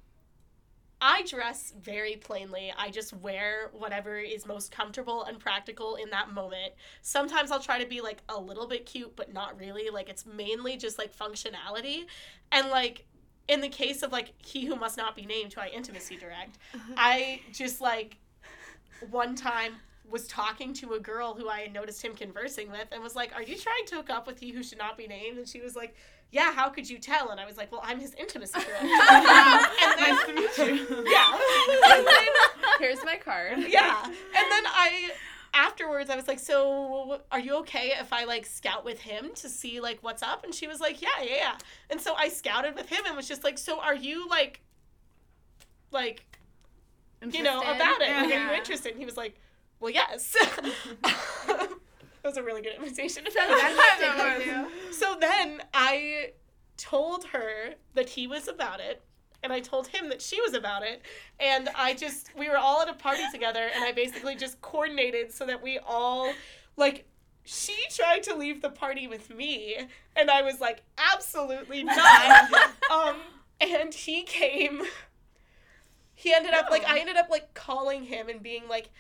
[1.01, 2.73] I dress very plainly.
[2.77, 6.73] I just wear whatever is most comfortable and practical in that moment.
[7.03, 9.91] Sometimes I'll try to be like a little bit cute, but not really.
[9.91, 12.07] Like it's mainly just like functionality.
[12.51, 13.07] And like
[13.47, 16.59] in the case of like he who must not be named, who I intimacy direct,
[16.97, 18.17] I just like
[19.11, 19.75] one time
[20.11, 23.35] was talking to a girl who I had noticed him conversing with and was like,
[23.35, 25.37] Are you trying to hook up with he who should not be named?
[25.37, 25.95] And she was like,
[26.31, 27.29] Yeah, how could you tell?
[27.29, 28.77] And I was like, Well, I'm his intimacy director.
[28.87, 31.05] and then, nice to meet you.
[31.11, 31.39] yeah.
[31.91, 32.27] And then,
[32.79, 33.59] Here's my card.
[33.69, 34.03] yeah.
[34.05, 34.15] And
[34.53, 35.11] then I
[35.55, 39.49] afterwards I was like, "So, are you okay if I like scout with him to
[39.49, 41.59] see like what's up?" And she was like, "Yeah, yeah, yeah."
[41.91, 44.61] And so I scouted with him and was just like, "So, are you like
[45.91, 46.25] like
[47.33, 48.11] you know, about it?
[48.11, 49.35] Like, are you interested?" And he was like,
[49.81, 50.37] "Well, yes."
[51.03, 51.71] that
[52.25, 53.25] was a really good invitation.
[54.91, 56.33] So then I
[56.77, 59.03] told her that he was about it,
[59.43, 61.03] and I told him that she was about it,
[61.39, 65.33] and I just we were all at a party together, and I basically just coordinated
[65.33, 66.33] so that we all
[66.77, 67.05] like.
[67.51, 69.79] She tried to leave the party with me,
[70.15, 70.83] and I was like,
[71.15, 72.53] absolutely not.
[72.91, 73.17] um,
[73.59, 74.83] and he came.
[76.15, 78.91] He ended up like I ended up like calling him and being like,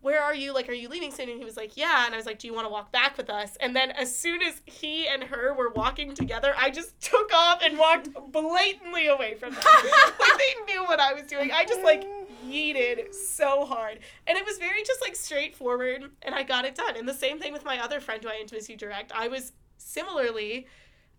[0.00, 0.54] where are you?
[0.54, 1.28] Like, are you leaving soon?
[1.28, 2.06] And he was like, yeah.
[2.06, 3.56] And I was like, do you want to walk back with us?
[3.60, 7.60] And then as soon as he and her were walking together, I just took off
[7.62, 9.62] and walked blatantly away from them.
[10.20, 11.50] like, they knew what I was doing.
[11.52, 12.06] I just, like,
[12.46, 13.98] yeeted so hard.
[14.26, 16.10] And it was very just, like, straightforward.
[16.22, 16.96] And I got it done.
[16.96, 19.10] And the same thing with my other friend who I intimacy direct.
[19.12, 20.66] I was similarly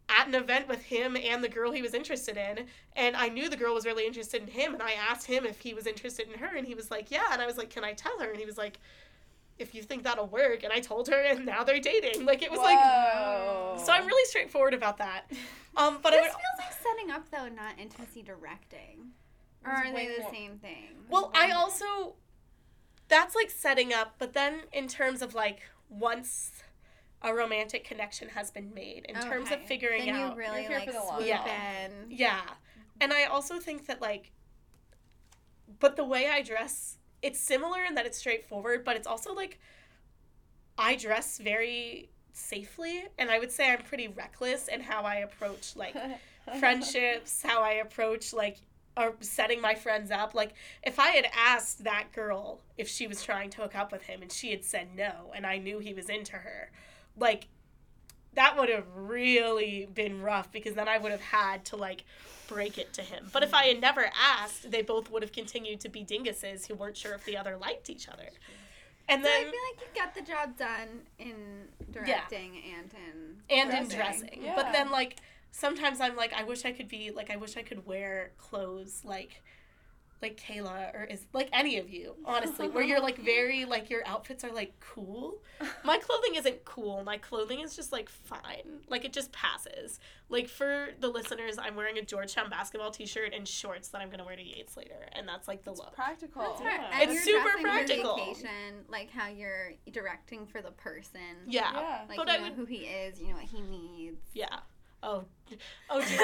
[0.09, 3.49] at an event with him and the girl he was interested in and i knew
[3.49, 6.27] the girl was really interested in him and i asked him if he was interested
[6.31, 8.29] in her and he was like yeah and i was like can i tell her?
[8.29, 8.79] And he was like
[9.57, 12.25] if you think that'll work and i told her and now they're dating.
[12.25, 12.79] Like it was like
[13.79, 15.31] so i'm really straightforward about that.
[15.77, 19.11] Um but i this would feels like setting up though, not intimacy directing.
[19.65, 21.05] Or are they the same thing?
[21.09, 22.15] Well, I also
[23.07, 26.63] that's like setting up, but then in terms of like once
[27.21, 29.65] a romantic connection has been made, in terms of Okay.
[29.67, 31.47] figuring then out you really You're here like for the long swoop haul.
[31.49, 32.11] in.
[32.11, 32.41] Yeah.
[33.01, 34.31] And I also think that like
[35.79, 39.59] but the way I dress, it's similar in that it's straightforward, but it's also like
[40.77, 45.75] I dress very safely and I would say I'm pretty reckless in how I approach
[45.75, 45.95] like
[46.59, 48.57] friendships, how I approach like
[48.97, 50.33] or setting my friends up.
[50.33, 50.53] Like
[50.83, 54.21] if I had asked that girl if she was trying to hook up with him
[54.21, 56.71] and she had said no and I knew he was into her,
[57.19, 57.47] like
[58.33, 62.05] that would have really been rough because then I would have had to like
[62.47, 63.27] break it to him.
[63.31, 66.75] But if I had never asked, they both would have continued to be dinguses who
[66.75, 68.29] weren't sure if the other liked each other.
[69.07, 73.69] And So I feel like you got the job done in directing and in and
[73.71, 73.97] in Dressing.
[73.97, 74.43] dressing.
[74.43, 74.55] Yeah.
[74.55, 75.17] But then like
[75.51, 79.01] sometimes I'm like I wish I could be like I wish I could wear clothes
[79.03, 79.41] like
[80.21, 84.05] like Kayla or is like any of you, honestly, where you're like very like your
[84.05, 85.41] outfits are like cool.
[85.83, 87.03] My clothing isn't cool.
[87.05, 88.81] My clothing is just like fine.
[88.89, 89.99] Like it just passes.
[90.27, 94.25] Like for the listeners, I'm wearing a Georgetown basketball t-shirt and shorts that I'm gonna
[94.25, 95.93] wear to Yates later, and that's like the look.
[95.95, 96.41] practical.
[96.41, 96.61] That's.
[96.61, 96.89] Yeah.
[97.01, 98.15] And It's you're super dressing practical.
[98.17, 101.21] Vacation, like how you're directing for the person.
[101.47, 101.71] Yeah.
[101.73, 102.01] Yeah.
[102.09, 104.19] Like But you I know would- who he is, you know what he needs.
[104.33, 104.47] Yeah.
[105.01, 105.23] Oh.
[105.89, 106.15] Oh, do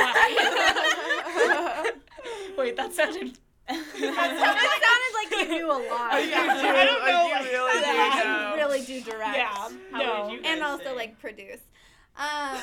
[2.57, 3.37] Wait, that sounded.
[3.67, 6.23] It sounded like you knew a lot.
[6.23, 6.43] You Yeah.
[6.53, 6.67] do.
[6.67, 8.49] I don't know, You like, really do Yeah, know.
[8.55, 9.37] you really do direct.
[9.37, 9.69] Yeah.
[9.91, 10.29] How no.
[10.31, 10.95] you And also say?
[10.95, 11.59] like produce.
[12.17, 12.57] Um,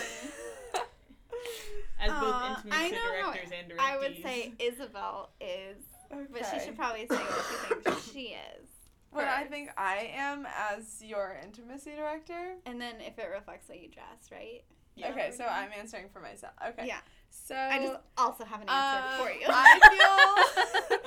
[2.00, 2.98] as both uh, intimacy I know
[3.32, 3.80] directors and directees.
[3.80, 5.76] I would say Isabel is,
[6.10, 8.20] but she should probably say what she thinks she
[8.58, 8.66] is.
[9.10, 12.54] What I think I am as your intimacy director.
[12.64, 14.62] And then if it reflects what you dress, right?
[14.96, 15.10] Yeah.
[15.10, 16.52] Okay, so I'm answering for myself.
[16.68, 16.86] Okay.
[16.86, 16.98] Yeah.
[17.32, 19.46] So I just also have an answer um, for you.
[19.48, 19.80] I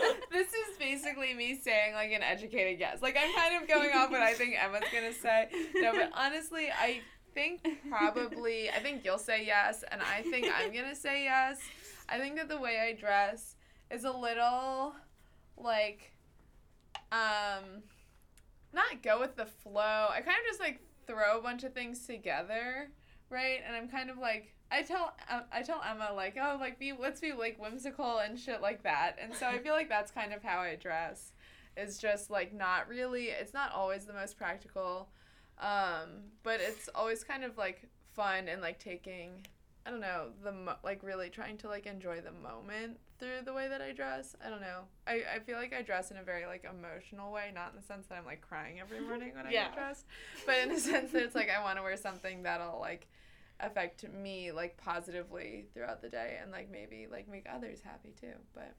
[0.01, 3.01] feel this is basically me saying like an educated guess.
[3.01, 5.49] Like I'm kind of going off what I think Emma's gonna say.
[5.75, 7.01] No, but honestly, I
[7.35, 11.59] think probably I think you'll say yes, and I think I'm gonna say yes.
[12.09, 13.55] I think that the way I dress
[13.91, 14.95] is a little
[15.57, 16.11] like
[17.11, 17.83] um
[18.73, 20.07] not go with the flow.
[20.09, 22.89] I kind of just like throw a bunch of things together,
[23.29, 23.59] right?
[23.65, 26.93] And I'm kind of like I tell uh, I tell Emma like, "Oh, like be
[26.93, 30.33] let's be like whimsical and shit like that." And so I feel like that's kind
[30.33, 31.33] of how I dress.
[31.77, 35.09] Is just like not really it's not always the most practical.
[35.59, 37.83] Um, but it's always kind of like
[38.13, 39.45] fun and like taking
[39.87, 43.53] I don't know, the mo- like really trying to like enjoy the moment through the
[43.53, 44.35] way that I dress.
[44.43, 44.81] I don't know.
[45.05, 47.85] I, I feel like I dress in a very like emotional way, not in the
[47.85, 49.65] sense that I'm like crying every morning when I Yeah.
[49.65, 50.05] get dressed,
[50.47, 53.07] but in the sense that it's like I want to wear something that'll like
[53.59, 58.33] affect me like positively throughout the day and like maybe like make others happy too.
[58.53, 58.73] But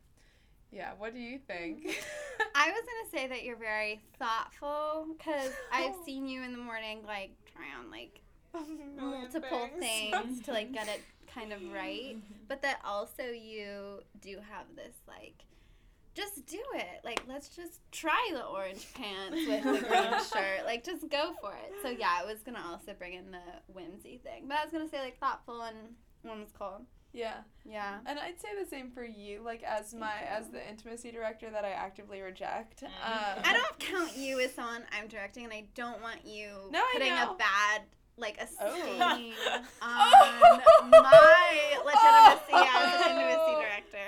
[0.70, 1.86] yeah, what do you think?
[2.54, 6.04] I was gonna say that you're very thoughtful because I've oh.
[6.04, 8.20] seen you in the morning like try on like
[9.00, 12.16] multiple things to like get it kind of right,
[12.48, 15.44] but that also you do have this like
[16.16, 17.00] just do it.
[17.04, 20.64] Like let's just try the orange pants with the green shirt.
[20.64, 21.72] Like just go for it.
[21.82, 23.38] So yeah, I was gonna also bring in the
[23.72, 25.76] whimsy thing, but I was gonna say like thoughtful and
[26.22, 26.82] whimsical.
[27.12, 27.36] Yeah.
[27.64, 27.98] Yeah.
[28.04, 31.64] And I'd say the same for you, like as my as the intimacy director that
[31.64, 32.82] I actively reject.
[32.82, 32.90] Um,
[33.44, 37.14] I don't count you as someone I'm directing, and I don't want you No, putting
[37.14, 37.32] know.
[37.32, 37.82] a bad
[38.18, 38.74] like a Oh.
[38.74, 39.32] stain
[39.82, 40.60] Oh.
[40.82, 44.06] on my legitimacy as an intimacy director.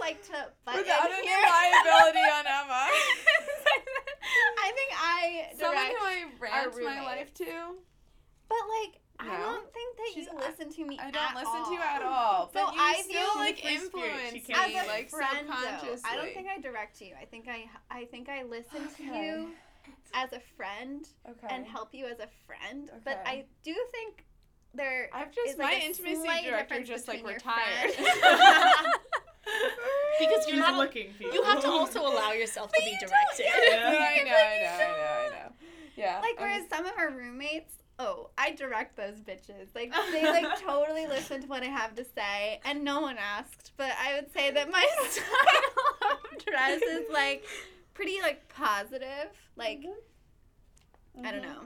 [0.00, 1.38] Like to butt Without in any here.
[1.42, 2.88] liability on Emma.
[4.58, 6.24] I think I Someone direct, who I
[6.64, 7.44] rant my life to.
[8.48, 10.98] but like I don't think that She's- you listen to me.
[10.98, 12.50] I don't at listen to you at all.
[12.54, 15.96] So you I still feel like free influence me, as a like friend, though.
[16.06, 17.14] I don't think I direct you.
[17.20, 19.50] I think I I think I listen to you
[20.14, 21.46] as a friend Okay.
[21.50, 22.90] and help you as a friend.
[23.04, 24.24] But I do think
[24.72, 27.90] there I've just is like my a intimacy director just like retired.
[29.60, 29.72] friend.
[30.20, 30.76] Because you're She's not.
[30.76, 31.32] looking for you.
[31.32, 33.08] You have to also allow yourself to be you don't.
[33.08, 33.46] directed.
[33.46, 35.52] Yeah, I know, I Like, know, I know, I know.
[35.96, 36.20] Yeah.
[36.20, 39.68] like whereas was- some of our roommates, oh, I direct those bitches.
[39.74, 43.72] Like they like totally listen to what I have to say, and no one asked.
[43.78, 47.44] But I would say that my style of dress is like
[47.94, 49.30] pretty like positive.
[49.56, 49.84] Like
[51.24, 51.62] I don't know.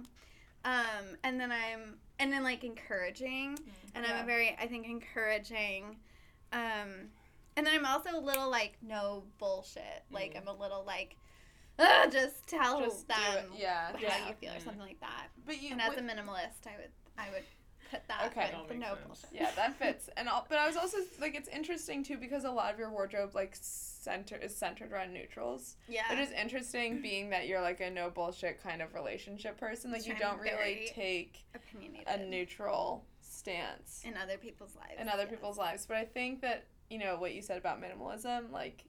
[0.65, 3.59] Um, and then I'm and then like encouraging,
[3.97, 5.97] and I'm a very I think encouraging.
[6.53, 7.09] Um,
[7.57, 10.05] and then I'm also a little like no bullshit.
[10.11, 10.43] Like Mm.
[10.43, 11.17] I'm a little like,
[11.79, 13.59] Ugh, just tell Just do them it.
[13.61, 13.93] Yeah.
[13.93, 14.29] how Yeah.
[14.29, 14.65] you feel or Mm.
[14.65, 15.29] something like that.
[15.45, 17.45] But you And as what- a minimalist, I would I would
[17.91, 18.51] put that Okay.
[18.51, 19.07] That with the no sense.
[19.07, 19.31] bullshit.
[19.33, 20.09] yeah, that fits.
[20.17, 22.91] And all, but I was also like, it's interesting too because a lot of your
[22.91, 25.77] wardrobe like center is centered around neutrals.
[25.89, 26.13] Yeah.
[26.13, 29.93] It is interesting being that you're like a no bullshit kind of relationship person.
[29.93, 34.95] Like you don't really take opinionated a neutral stance in other people's lives.
[35.01, 35.31] in other yes.
[35.31, 35.87] people's lives.
[35.87, 36.65] But I think that
[36.95, 38.85] you know what you said about minimalism, like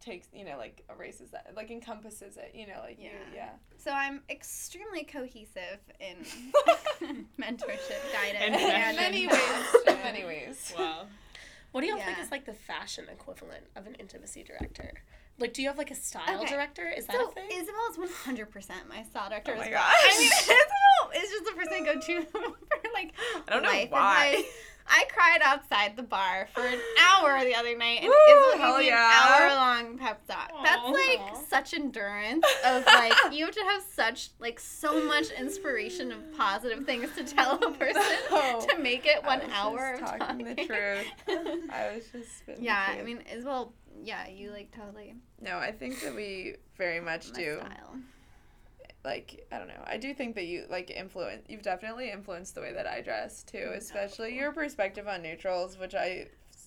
[0.00, 2.52] takes you know like erases that, like encompasses it.
[2.54, 3.50] You know, like you Yeah.
[3.78, 6.16] So I'm extremely cohesive in
[7.40, 8.44] mentorship guidance.
[8.44, 8.96] And In fashion.
[8.96, 9.66] many ways.
[9.88, 10.72] In many ways.
[10.78, 11.06] Wow.
[11.72, 14.92] What do y'all think is like the fashion equivalent of an intimacy director?
[15.38, 16.52] Like, do you have like a style Okay.
[16.52, 16.86] director?
[16.88, 17.48] Is that So a thing?
[17.52, 19.70] Isabel is 100% my style director Oh my well.
[19.70, 19.94] gosh.
[20.04, 22.38] I mean, Isabel is just the person I go to for
[22.94, 23.12] like
[23.48, 24.44] I don't know life why.
[24.90, 25.00] Advice.
[25.00, 28.14] I cried outside the bar for an hour the other night, and Woo,
[28.52, 29.36] Isabel hell gave me yeah.
[29.36, 30.50] an hour long pep talk.
[30.64, 36.12] That's like such endurance of like you have to have such like so much inspiration
[36.12, 38.60] of positive things to tell a person No.
[38.68, 41.06] to make it I one was hour just of talking the truth.
[41.70, 42.98] I was just spitting yeah, truth.
[42.98, 43.72] I mean Isabel.
[44.02, 47.58] Yeah, you like totally no, I think that we very much do.
[47.58, 47.96] style.
[49.04, 49.82] Like, I don't know.
[49.86, 51.46] I do think that you like influence.
[51.48, 55.78] You've definitely influenced the way that I dress too, mm, especially your perspective on neutrals,
[55.78, 56.26] which I,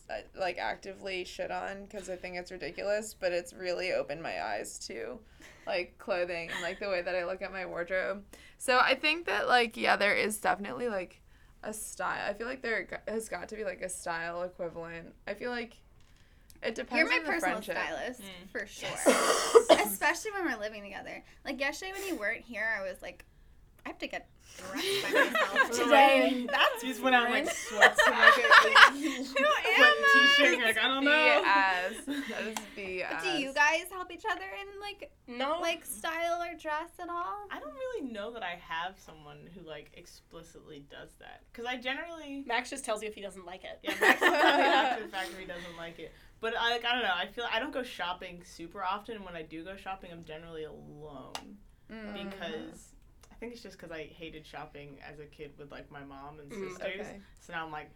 [0.09, 3.13] I like actively shit on because I think it's ridiculous.
[3.13, 5.19] But it's really opened my eyes to,
[5.67, 8.23] like clothing and like the way that I look at my wardrobe.
[8.57, 11.21] So I think that like yeah, there is definitely like
[11.63, 12.29] a style.
[12.29, 15.13] I feel like there has got to be like a style equivalent.
[15.27, 15.77] I feel like
[16.65, 16.99] it depends.
[16.99, 17.77] You're my on the personal friendship.
[17.77, 18.49] stylist Mm.
[18.51, 19.77] for sure.
[19.85, 21.23] Especially when we're living together.
[21.45, 23.25] Like yesterday when you weren't here, I was like,
[23.85, 26.29] I have to get dressed by myself today.
[26.31, 27.57] and that's You just went out in like ruined.
[27.57, 30.57] sweats and like a like, Who wet am t-shirt.
[30.57, 31.43] You're like, I don't know.
[31.43, 32.05] BS.
[32.29, 33.09] That is BS.
[33.09, 37.09] But do you guys help each other in like no, like style or dress at
[37.09, 37.45] all?
[37.51, 41.75] I don't really know that I have someone who like explicitly does that because I
[41.75, 43.79] generally Max just tells you if he doesn't like it.
[43.83, 46.13] yeah Max after the fact if he doesn't like it.
[46.43, 47.13] But I like I don't know.
[47.15, 49.23] I feel I don't go shopping super often.
[49.23, 51.57] When I do go shopping, I'm generally alone
[51.89, 52.13] Mm.
[52.13, 52.91] because
[53.31, 56.39] I think it's just because I hated shopping as a kid with like my mom
[56.41, 56.99] and Mm, sisters.
[57.01, 57.19] okay.
[57.39, 57.89] So now I'm like,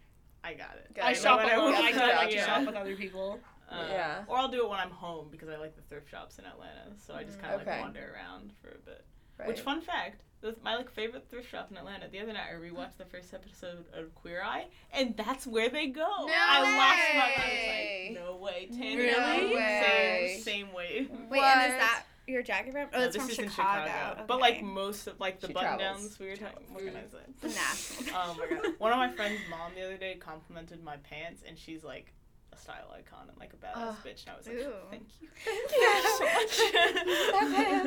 [0.46, 0.94] I got it.
[0.94, 1.18] Got I it.
[1.18, 1.74] shop When alone.
[1.74, 3.40] want I to don't like to shop with other people.
[3.70, 4.24] Uh, Yeah.
[4.28, 6.94] Or I'll do it when I'm home because I like the thrift shops in Atlanta.
[7.06, 7.72] So I just kind of Okay.
[7.72, 9.04] like wander around for a bit.
[9.40, 9.48] Right.
[9.48, 10.22] Which fun fact?
[10.64, 12.08] My like favorite thrift shop in Atlanta.
[12.10, 15.88] The other night I rewatched the first episode of Queer Eye, and that's where they
[15.88, 16.02] go.
[16.02, 16.76] No I lost
[17.14, 17.34] my mind.
[17.38, 18.08] way.
[18.08, 19.02] I was like, no way, Tanner.
[19.02, 19.50] Really?
[19.50, 20.34] No way.
[20.38, 21.08] Same, same way.
[21.30, 22.90] Wait, and is that your jacket brand?
[22.94, 23.82] Oh, No, it's this from is Chicago.
[23.82, 24.12] in Chicago.
[24.14, 24.24] Okay.
[24.28, 26.02] But like most of like the She button travels.
[26.04, 26.66] downs we were talking.
[26.72, 27.18] What can I say?
[27.42, 28.14] the national.
[28.16, 28.74] Oh my god.
[28.78, 32.14] One of my friends' mom the other day complimented my pants, and she's like
[32.58, 33.96] a style icon and like a badass Ugh.
[34.06, 34.26] bitch.
[34.26, 34.74] And I was like, Ooh.
[34.90, 35.28] thank you.
[35.46, 36.02] Thank you.
[36.18, 37.40] So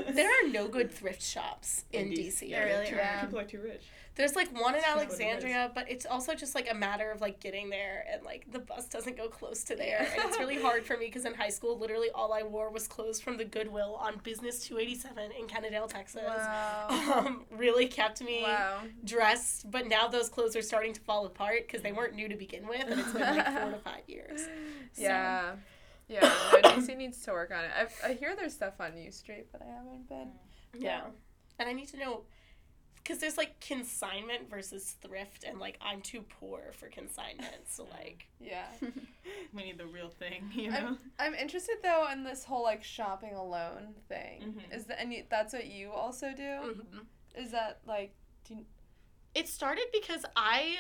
[0.05, 0.15] much.
[0.15, 2.49] there are no good thrift shops in, DC.
[2.49, 3.21] Yeah, There really too- are.
[3.23, 3.83] People are too rich.
[4.17, 4.83] There's like one in.
[4.85, 8.59] Alexandria, but it's also just like a matter of like getting there and like the
[8.59, 10.01] bus doesn't go close to there.
[10.13, 12.87] And it's really hard for me because in high school, literally all I wore was
[12.89, 16.23] clothes from the Goodwill on Business 287 in Kennedale, Texas.
[16.27, 16.87] Wow.
[16.91, 18.81] Um, really kept me Wow.
[19.05, 22.37] dressed, but now those clothes are starting to fall apart because they weren't new to
[22.37, 24.41] begin with, and it's been like four to five years.
[24.93, 25.53] So- Yeah.
[26.09, 26.21] Yeah.
[26.53, 27.71] No, DC needs to work on it.
[28.05, 30.33] I, I hear there's stuff on U Street, but I haven't been.
[30.77, 31.03] Yeah.
[31.61, 32.23] And I need to know
[33.03, 37.69] because there's like consignment versus thrift, and like I'm too poor for consignment.
[37.69, 38.67] So, like, Yeah.
[39.55, 40.77] We need the real thing, you know.
[40.79, 44.55] I'm, I'm interested though in this whole like shopping alone thing.
[44.71, 44.77] Mhm.
[44.77, 46.43] Is that and you, that's what you also do?
[46.43, 47.05] mhm.
[47.37, 48.65] Is that like do you,
[49.35, 50.77] it started because I,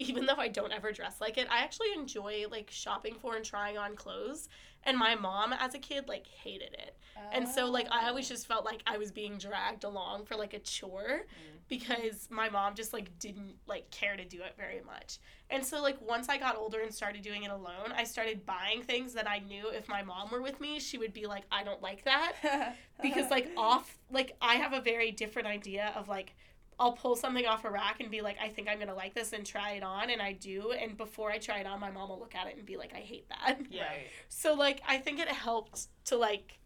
[0.00, 3.44] even though I don't ever dress like it, I actually enjoy like shopping for and
[3.44, 4.48] trying on clothes.
[4.86, 6.96] And my mom, as a kid, like hated it.
[7.32, 10.52] And so like I always just felt like I was being dragged along for like
[10.52, 11.22] a chore
[11.68, 15.18] because my mom just like didn't like care to do it very much.
[15.50, 18.82] And so like once I got older and started doing it alone, I started buying
[18.82, 21.64] things that I knew if my mom were with me, she would be like I
[21.64, 26.34] don't like that because like off like I have a very different idea of like
[26.78, 29.14] I'll pull something off a rack and be like I think I'm going to like
[29.14, 31.90] this and try it on and I do and before I try it on my
[31.90, 33.58] mom will look at it and be like I hate that.
[33.70, 33.84] Yeah.
[34.28, 36.58] So like I think it helped to like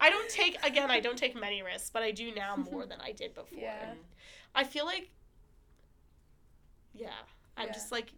[0.00, 0.90] I don't take again.
[0.90, 3.58] I don't take many risks, but I do now more than I did before.
[3.60, 3.94] Yeah.
[4.54, 5.10] I feel like,
[6.94, 7.08] yeah,
[7.56, 7.72] I'm Yeah.
[7.72, 8.12] just like,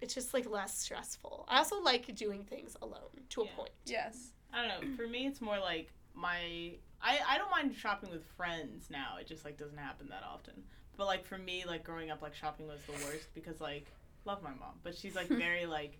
[0.00, 1.44] it's just like less stressful.
[1.48, 3.70] I also like doing things alone to a point.
[3.86, 4.32] yes.
[4.52, 4.96] I don't know.
[4.96, 6.72] For me, it's more like my
[7.02, 9.16] I I don't mind shopping with friends now.
[9.20, 10.54] It just like doesn't happen that often.
[10.96, 13.84] But like for me, like growing up, like shopping was the worst because like
[14.24, 15.98] love my mom, but she's like very like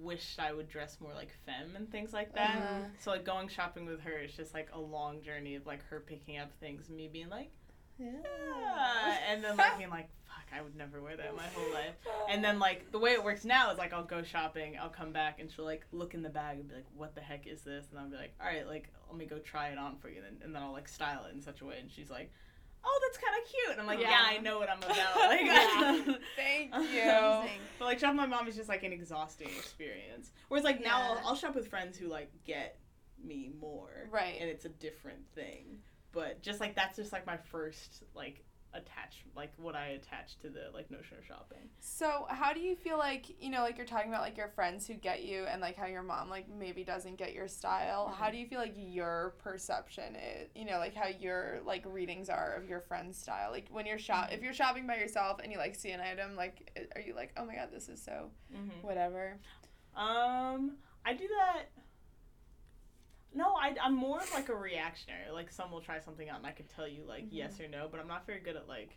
[0.00, 2.56] wished I would dress more like femme and things like that.
[2.56, 2.88] Uh-huh.
[2.98, 6.00] So like going shopping with her is just like a long journey of like her
[6.00, 7.50] picking up things me being like,
[7.98, 11.94] yeah, and then like being like, fuck, I would never wear that my whole life.
[12.28, 15.12] And then like the way it works now is like I'll go shopping, I'll come
[15.12, 17.62] back and she'll like look in the bag and be like, what the heck is
[17.62, 17.86] this?
[17.90, 20.22] And I'll be like, all right, like let me go try it on for you,
[20.26, 22.32] and, and then I'll like style it in such a way, and she's like.
[22.88, 23.70] Oh, that's kind of cute.
[23.72, 24.10] And I'm like, yeah.
[24.10, 24.22] Yeah.
[24.26, 25.16] I know what I'm about.
[25.16, 26.14] Like, Yeah.
[26.36, 27.02] Thank you.
[27.02, 27.58] Amazing.
[27.80, 30.30] but like shopping with my mom is just like an exhausting experience.
[30.48, 31.08] Whereas like now Yeah.
[31.22, 32.78] I'll, I'll shop with friends who like get
[33.22, 34.36] me more, Right.
[34.40, 35.78] and it's a different thing.
[36.12, 38.44] But just like that's just like my first like
[38.76, 41.68] attach like what I attach to the like notion of shopping.
[41.80, 44.86] So how do you feel like you know like you're talking about like your friends
[44.86, 48.14] who get you and like how your mom like maybe doesn't get your style?
[48.18, 50.50] How do you feel like your perception is?
[50.54, 53.50] You know like how your like readings are of your friend's style.
[53.50, 56.36] Like when you're shop if you're shopping by yourself and you like see an item
[56.36, 58.86] like are you like oh my god this is so Mm-hmm.
[58.86, 59.38] whatever?
[59.94, 61.64] Um, I do that.
[63.36, 65.30] No, I, I'm more of like a reactionary.
[65.30, 67.86] Like, some will try something out and I can tell you, like, yes or no,
[67.90, 68.96] but I'm not very good at, like,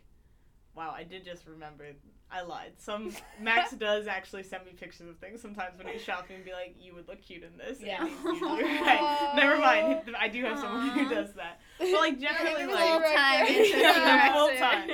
[0.74, 1.84] wow, I did just remember.
[2.30, 2.72] I lied.
[2.78, 6.52] Some, Max does actually send me pictures of things sometimes when he's shopping and be
[6.52, 7.80] like, you would look cute in this.
[7.82, 8.06] Yeah.
[8.06, 9.32] And right.
[9.36, 10.02] Never mind.
[10.18, 11.60] I do have someone who does that.
[11.78, 14.90] But, like, generally, Full like, time Yeah, full time.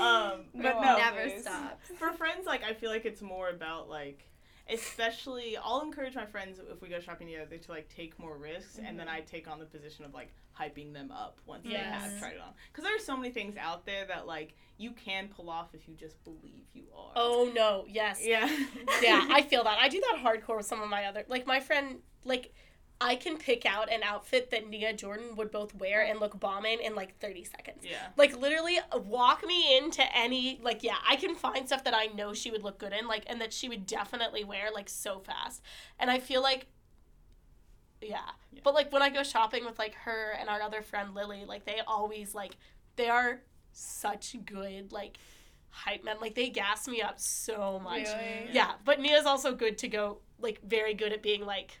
[0.00, 1.90] Um, but No, no, Never stops.
[1.96, 4.26] for friends, like I feel like it's more about like,
[4.72, 8.78] especially I'll encourage my friends if we go shopping together to like take more risks,
[8.78, 9.16] and then mm-hmm.
[9.16, 12.40] I take on the position of like hyping them up once they have tried it
[12.40, 12.52] on.
[12.70, 15.88] Because there are so many things out there that like you can pull off if
[15.88, 17.12] you just believe you are.
[17.16, 18.20] Oh no, yes.
[18.22, 18.48] yeah,
[19.02, 19.78] yeah, I feel that.
[19.78, 22.52] I do that hardcore with some of my other like my friend like
[23.00, 26.66] I can pick out an outfit that Nia Jordan would both wear and look bomb
[26.66, 27.78] in in like 30 seconds.
[27.82, 28.08] yeah.
[28.16, 32.06] Like literally uh, walk me into any like yeah, I can find stuff that I
[32.06, 35.20] know she would look good in like and that she would definitely wear like so
[35.20, 35.62] fast.
[35.98, 36.66] And I feel like
[38.02, 38.18] yeah.
[38.52, 38.60] Yeah.
[38.64, 41.64] But like when I go shopping with like her and our other friend Lily, like
[41.64, 42.56] they always like
[42.96, 43.40] they are
[43.72, 45.18] such good like
[45.70, 46.16] hype men.
[46.20, 48.02] Like they gas me up so much.
[48.02, 48.50] Really?
[48.52, 51.80] Yeah, but Nia's also good to go, like, very good at being like,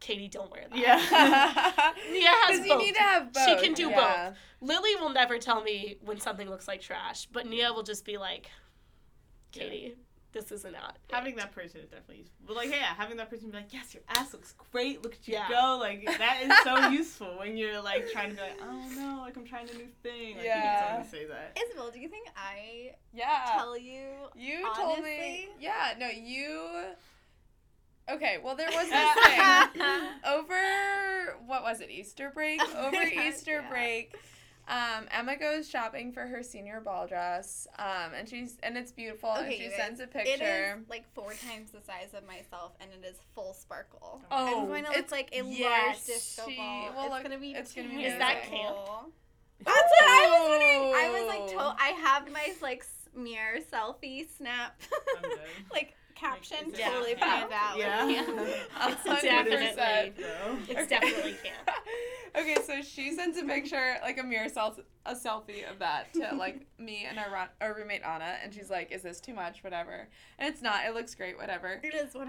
[0.00, 0.78] Katie, don't wear that.
[0.78, 0.96] Yeah.
[2.12, 2.82] Nia has Because you both.
[2.82, 3.44] need to have both.
[3.44, 4.32] She can do yeah.
[4.62, 8.16] Lily will never tell me when something looks like trash, but Nia will just be
[8.16, 8.50] like,
[9.52, 9.94] Katie,
[10.32, 10.96] this is not.
[11.08, 12.36] it." Having that person is definitely useful.
[12.46, 15.02] But like, yeah, having that person be like, "Yes, your ass looks great.
[15.02, 15.48] Look at you Yeah.
[15.48, 19.20] go!" Like that is so useful when you're like trying to be like, "Oh no,
[19.22, 20.70] like I'm trying a new thing." Like, you Yeah.
[20.70, 21.58] need someone to say that.
[21.66, 23.52] Isabel, do you think I Yeah.
[23.56, 24.04] tell you?
[24.34, 25.48] You told me.
[25.58, 26.68] Yeah, no, you.
[28.12, 29.12] Okay, well, there was this
[29.74, 29.80] thing
[30.26, 31.90] over what was it?
[31.90, 32.60] Easter break.
[32.76, 33.68] Over Easter yeah.
[33.70, 34.14] break,
[34.68, 39.30] um, Emma goes shopping for her senior ball dress, um, and she's and it's beautiful,
[39.32, 40.30] and Okay, she you guys, sends a picture.
[40.74, 44.20] It is like four times the size of myself, and it is full sparkle.
[44.30, 46.90] Oh, it's going to look like a yes, large disco she- ball.
[46.96, 47.50] well, it's look, gonna be.
[47.52, 49.06] it's gonna be Is that terrible.
[49.64, 50.94] That's what I was wondering.
[50.94, 54.80] I was like, to- I have my like smear selfie snap,
[55.16, 55.38] I'm dead.
[55.72, 57.50] like caption is it totally camp?
[57.50, 57.78] panned out.
[57.78, 58.06] Yeah.
[58.88, 60.58] It's definitely- Bro.
[60.68, 61.70] It's definitely camp.
[62.36, 66.34] okay, so she sends a picture, like a mirror self, a selfie of that to
[66.36, 69.62] like me and our, our roommate Anna, and she's like, "Is this too much?
[69.64, 70.08] Whatever."
[70.38, 70.84] And it's not.
[70.86, 71.36] It looks great.
[71.38, 71.80] Whatever.
[71.82, 72.28] It is 100%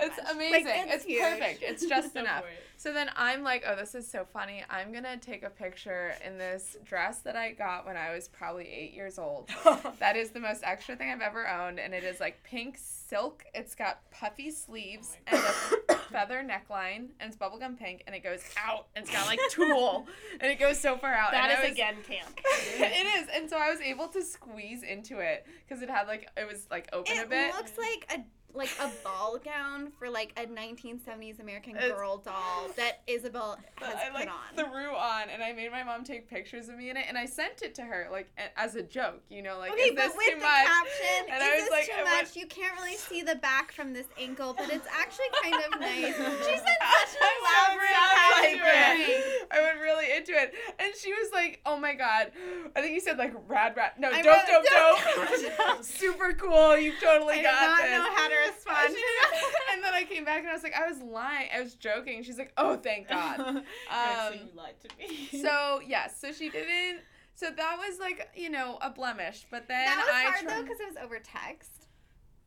[0.00, 0.32] It's much.
[0.32, 0.64] amazing.
[0.66, 1.20] Like, it's huge.
[1.22, 1.62] perfect.
[1.62, 2.42] It's just Go enough.
[2.42, 2.62] for it.
[2.76, 4.64] So then I'm like, oh, this is so funny.
[4.70, 8.68] I'm gonna take a picture in this dress that I got when I was probably
[8.68, 9.50] eight years old.
[9.98, 12.78] That is the most extra thing I've ever owned, and it is like pink
[13.12, 13.44] silk.
[13.54, 18.22] It's got puffy sleeves Oh and a feather neckline, and it's bubblegum pink, and it
[18.22, 20.06] goes out, and it's got like tulle,
[20.40, 21.32] and it goes so far out.
[21.32, 22.38] That and is was- again camp.
[22.78, 26.28] it is, and so I was able to squeeze into it because it had like
[26.36, 27.50] it was like open a bit.
[27.50, 28.24] It looks like a
[28.54, 33.94] like a ball gown for like a 1970s American It's- girl doll that Isabel has
[33.94, 34.54] I like on.
[34.56, 37.26] threw on, and I made my mom take pictures of me in it, and I
[37.26, 40.04] sent it to her like a- as a joke, you know, like okay, is but
[40.08, 40.66] this with too the much?
[40.66, 42.12] caption, And is I was this like, too I much?
[42.24, 45.80] want- You can't really see the back from this ankle, but it's actually kind of
[45.80, 46.14] nice.
[46.46, 49.52] She said such an elaborate I went.
[49.52, 52.32] I went really into it, and she was like, "Oh my god!"
[52.76, 55.84] I think you said like "rad rad." No, I dope dope dope, dope.
[55.84, 56.76] Super cool.
[56.76, 57.90] You totally I did got not this.
[57.98, 58.88] know how to respond.
[59.72, 61.48] and then I came back and I was like, I was lying.
[61.54, 62.22] I was joking.
[62.22, 63.38] She's like, Oh, thank God.
[63.38, 65.28] Right, so Um, you lied to me.
[65.42, 67.00] So yes, so she didn't.
[67.34, 70.56] So that was like you know a blemish, but then that was I hard tried-
[70.58, 71.70] though because it was over text.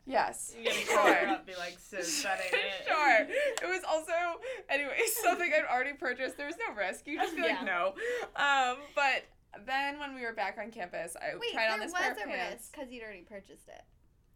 [0.08, 0.54] Yes.
[0.62, 0.96] You Sure.
[0.98, 2.88] call her up, be like, sis, that ain't it.
[2.88, 3.22] sure.
[3.64, 4.12] It was also
[4.70, 6.38] anyway something I'd already purchased.
[6.38, 7.08] There was no risk.
[7.08, 7.96] You just be like no.
[8.36, 9.24] Um, but
[9.66, 12.22] then when we were back on campus, I Wait, tried on this pair of a
[12.22, 12.54] pants.
[12.66, 13.82] risk because you'd already purchased it.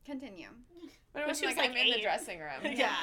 [0.09, 0.47] Continue.
[1.13, 2.49] But it When was she like, was, like, I'm in the dressing room.
[2.75, 2.95] Yeah.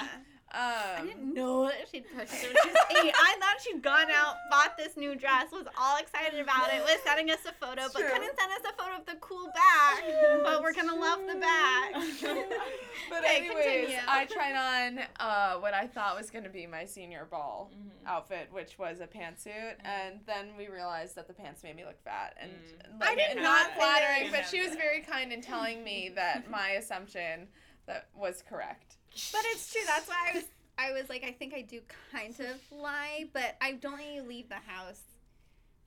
[0.52, 3.12] I Um, didn't know that she'd purchased it when she was eight.
[3.14, 6.98] I thought she'd gone out, bought this new dress, was all excited about it, was
[7.04, 8.08] sending us a photo, but True.
[8.10, 10.04] couldn't send us a photo of the cool bag.
[10.44, 11.94] But we're gonna love the bag.
[13.10, 13.96] but Okay, anyways, continue.
[14.08, 18.06] I tried on uh, what I thought was gonna be my senior ball Mhm.
[18.06, 22.00] outfit, which was a pantsuit, and then we realized that the pants made me look
[22.02, 23.00] fat, and Mm.
[23.00, 24.30] like, I did not not flattering.
[24.30, 27.48] But she was very kind in telling me that my assumption
[27.86, 28.95] that was correct.
[29.32, 29.82] But it's true.
[29.86, 30.44] That's why I was.
[30.78, 31.80] I was like, I think I do
[32.12, 35.00] kind of lie, but I don't you leave the house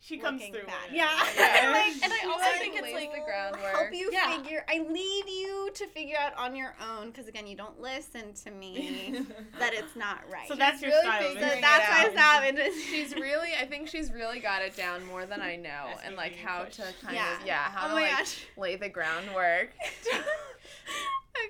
[0.02, 0.66] She comes through.
[0.66, 0.76] bad.
[0.94, 1.10] Yeah.
[1.36, 1.72] Yeah.
[1.76, 3.72] like, And I also like think it's like the groundwork.
[3.74, 4.38] help you Yeah.
[4.38, 4.64] figure.
[4.70, 8.52] I leave you to figure out on your own because again, you don't listen to
[8.52, 9.26] me.
[9.60, 10.48] that it's not right.
[10.48, 11.34] So that's your really style.
[11.34, 12.08] so that's it why out.
[12.08, 12.60] it's happened.
[12.90, 16.16] She's really, I think she's really got it down more than I know, Asking and
[16.16, 17.38] like you how to kind Yeah.
[17.42, 18.46] of, yeah, oh how oh to my like gosh.
[18.58, 19.72] lay the groundwork.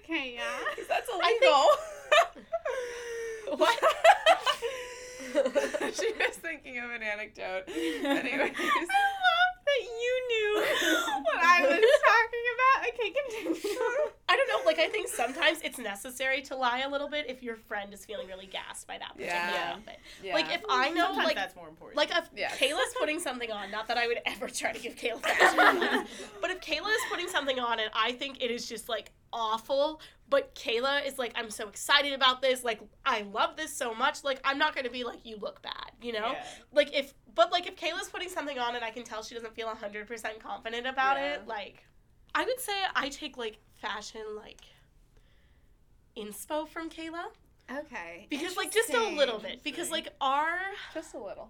[0.03, 0.41] okay, yeah.
[0.75, 1.67] 'Cause that's I illegal.
[3.57, 3.79] What?
[5.93, 7.63] she was thinking of an anecdote.
[7.69, 8.53] Anyways.
[8.57, 10.63] I love that you knew
[11.23, 11.69] what I was
[12.07, 12.89] talking about.
[12.89, 14.11] Okay, continue.
[14.27, 14.65] I don't know.
[14.65, 18.05] Like I think sometimes it's necessary to lie a little bit if your friend is
[18.05, 19.73] feeling really gassed by that particular Yeah.
[19.75, 19.99] outfit.
[20.23, 20.33] Yeah.
[20.35, 21.97] Like if I know, Sometimes like that's more important.
[21.97, 22.57] Like if Yes.
[22.57, 26.07] Kayla's putting something on, not that I would ever try to give Kayla fashion advice,
[26.41, 30.01] but if Kayla is putting something on and I think it is just like awful,
[30.29, 34.23] but Kayla is like, I'm so excited about this, like I love this so much,
[34.23, 36.31] like I'm not gonna be like, you look bad, you know?
[36.33, 36.43] Yeah.
[36.71, 39.55] Like if but like if Kayla's putting something on and I can tell she doesn't
[39.55, 41.35] feel hundred percent confident about Yeah.
[41.35, 41.83] it, like
[42.35, 44.61] I would say I take like fashion like
[46.17, 47.25] inspo from Kayla.
[47.71, 48.25] Okay.
[48.29, 49.63] Because like just a little bit.
[49.63, 50.57] Because like our
[50.93, 51.49] Just a little.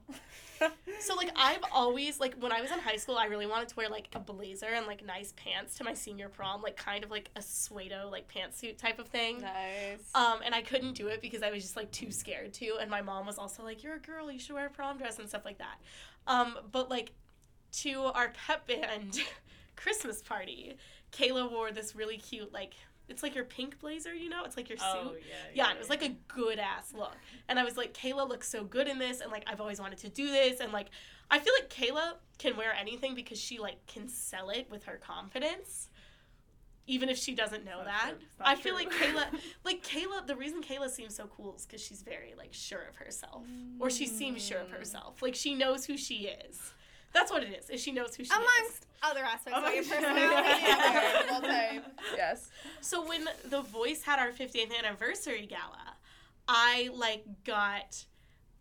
[0.99, 3.75] so like I've always like when I was in high school, I really wanted to
[3.75, 7.11] wear like a blazer and like nice pants to my senior prom, like kind of
[7.11, 9.41] like a suedo like pantsuit type of thing.
[9.41, 9.99] nice.
[10.13, 12.77] Um, and I couldn't do it because I was just like too scared to.
[12.81, 15.19] And my mom was also like, "You're a girl, you should wear a prom dress
[15.19, 15.79] and stuff like that."
[16.27, 17.11] Um, but like
[17.71, 19.21] to our pep band
[19.75, 20.75] Christmas party,
[21.13, 22.73] Kayla wore this really cute like
[23.09, 24.43] it's like your pink blazer, you know?
[24.45, 25.11] It's like your oh, suit.
[25.11, 25.35] Oh, yeah.
[25.53, 27.15] Yeah, and it was like a good ass look.
[27.47, 29.99] And I was like, Kayla looks so good in this, and like I've always wanted
[29.99, 30.87] to do this, and like
[31.31, 34.99] I feel like Kayla can wear anything because she like can sell it with her
[35.03, 35.89] confidence.
[36.87, 38.09] Even if she doesn't know that.
[38.09, 38.17] true.
[38.25, 38.85] It's not I feel true.
[38.85, 42.51] like Kayla like Kayla the reason Kayla seems so cool is because she's very like
[42.51, 43.45] sure of herself.
[43.79, 44.77] Or she seems sure of mm.
[44.77, 45.21] herself.
[45.21, 46.73] Like she knows who she is.
[47.13, 48.35] That's what it is, is she knows who she is.
[48.37, 50.61] Amongst other aspects of your personality.
[50.61, 51.81] Yeah, multi-
[52.15, 52.49] yes.
[52.81, 55.95] So when The Voice had our 50th anniversary gala,
[56.47, 58.05] I like got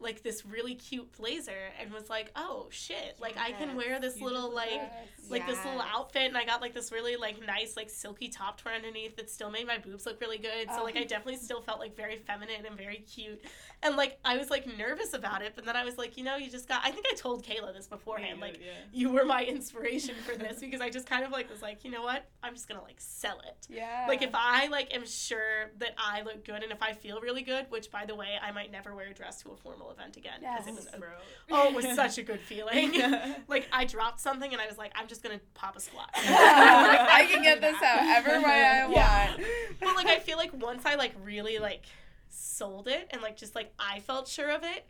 [0.01, 4.21] like this really cute blazer and was like, "Oh shit, like I can wear this
[4.21, 4.81] little like
[5.29, 8.59] like this little outfit and I got like this really like nice like silky top
[8.59, 10.71] to wear underneath that still made my boobs look really good.
[10.75, 13.43] So like I definitely still felt like very feminine and very cute.
[13.83, 16.37] And like I was like nervous about it, but then I was like, you know,
[16.37, 18.73] you just got I think I told Kayla this beforehand, like yeah.
[18.93, 21.91] you were my inspiration for this because I just kind of like was like, you
[21.91, 22.29] know what?
[22.43, 23.67] I'm just gonna like sell it.
[23.69, 24.07] Yeah.
[24.09, 27.43] Like if I like am sure that I look good and if I feel really
[27.43, 30.17] good, which by the way, I might never wear a dress to a formal event
[30.17, 31.01] again because it was a,
[31.51, 32.93] oh, it was such a good feeling.
[33.49, 36.11] like I dropped something and I was like, I'm just gonna pop a squat.
[36.15, 39.29] I can get this however way I Yeah.
[39.31, 39.43] want.
[39.81, 41.85] but like I feel like once I like really like
[42.31, 44.87] sold it and like just like I felt sure of it,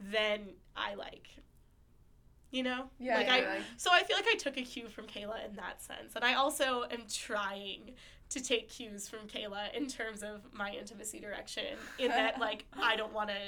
[0.00, 1.28] then I like
[2.50, 2.90] you know?
[3.00, 5.48] Yeah, like yeah, I like- so I feel like I took a cue from Kayla
[5.48, 6.14] in that sense.
[6.14, 7.92] And I also am trying
[8.32, 11.64] to take cues from Kayla in terms of my intimacy direction.
[11.98, 13.38] In that like I don't wanna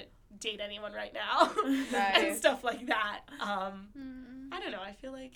[0.41, 1.53] date anyone right now.
[1.95, 3.20] and stuff like that.
[3.41, 4.53] Um Mm.
[4.53, 5.35] I don't know, I feel like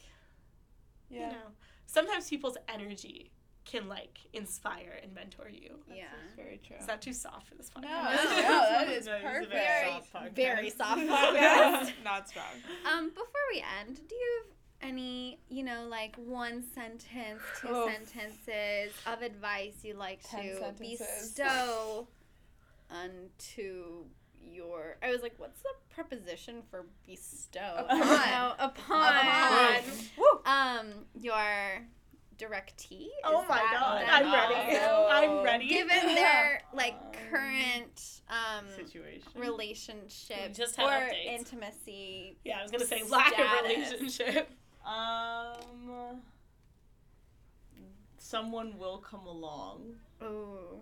[1.11, 1.27] Yeah.
[1.27, 1.49] you know
[1.87, 3.33] sometimes people's energy
[3.65, 5.79] can like inspire and mentor you.
[5.95, 6.05] Yeah.
[6.37, 6.77] Very true.
[6.81, 7.83] Is that too soft for this podcast?
[7.83, 9.53] No, no, that is No, this a perfect.
[9.53, 10.33] very soft podcast.
[10.35, 11.93] Very soft podcast.
[12.05, 12.45] Not strong.
[12.91, 17.91] Um, before we end, do you have any, you know, like one sentence, two Oof.
[17.93, 20.99] sentences of advice you'd like Ten to sentences.
[21.35, 22.09] bestow
[22.91, 24.05] unto
[24.41, 24.97] your?
[25.03, 27.87] I was like, what's the preposition for bestow?
[27.89, 27.99] Upon.
[28.01, 29.15] No, upon.
[29.17, 29.83] Upon.
[30.47, 30.87] Um,
[31.21, 31.83] your
[32.39, 33.09] directee.
[33.25, 34.79] Oh my god, I'm ready.
[34.81, 35.09] Oh.
[35.11, 35.69] I'm ready.
[35.69, 36.95] Given their like
[37.31, 39.23] current um Situation.
[39.35, 41.27] relationship just had or updates.
[41.41, 42.39] intimacy.
[42.45, 44.51] yeah, I was gonna say lack of relationship.
[44.85, 46.23] Um.
[48.19, 50.81] someone will come along Ooh.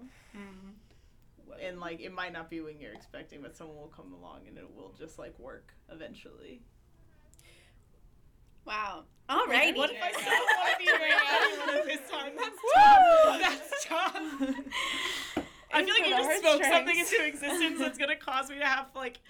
[1.63, 4.59] and like it might not be when you're expecting, but someone will come along and
[4.59, 6.61] it will just like work eventually.
[8.67, 9.05] Wow.
[9.29, 9.47] Alrighty.
[9.47, 9.77] Alrighty.
[9.77, 12.33] What if I still want to be around anyone this time?
[12.37, 13.41] That's tough.
[13.41, 13.85] That's
[14.65, 15.45] tough.
[15.73, 18.87] I feel like you just spoke something into existence that's gonna cause me to have
[18.95, 19.21] like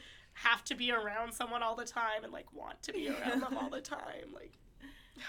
[0.42, 3.56] have to be around someone all the time and like want to be around them
[3.60, 4.32] all the time.
[4.34, 4.52] Like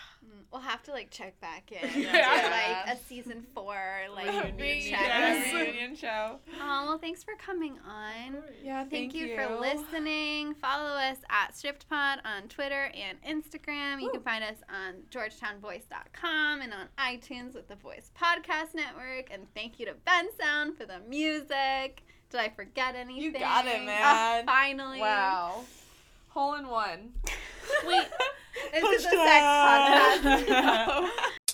[0.51, 1.89] We'll have to like check back in.
[2.01, 2.09] Yeah.
[2.17, 3.75] after, like a season four,
[4.15, 4.57] like Reunion.
[4.57, 4.91] recheck.
[4.91, 5.45] Yes.
[5.47, 5.53] Yes.
[5.53, 6.39] reunion show.
[6.61, 8.37] Oh well, thanks for coming on.
[8.63, 10.53] Yeah, Thank, you, for listening.
[10.55, 14.01] Follow us at StrippedPod on Twitter and Instagram.
[14.01, 19.27] You can find us on GeorgetownVoice.com and on iTunes with the Voice Podcast Network.
[19.31, 22.03] And thank you to Ben Sound for the music.
[22.29, 23.21] Did I forget anything?
[23.23, 24.01] You got it, Oh, man.
[24.03, 24.99] Ah, finally.
[24.99, 25.63] Wow.
[26.29, 27.13] Hole in one.
[27.87, 28.05] Wait,
[28.73, 31.09] this is a sex podcast.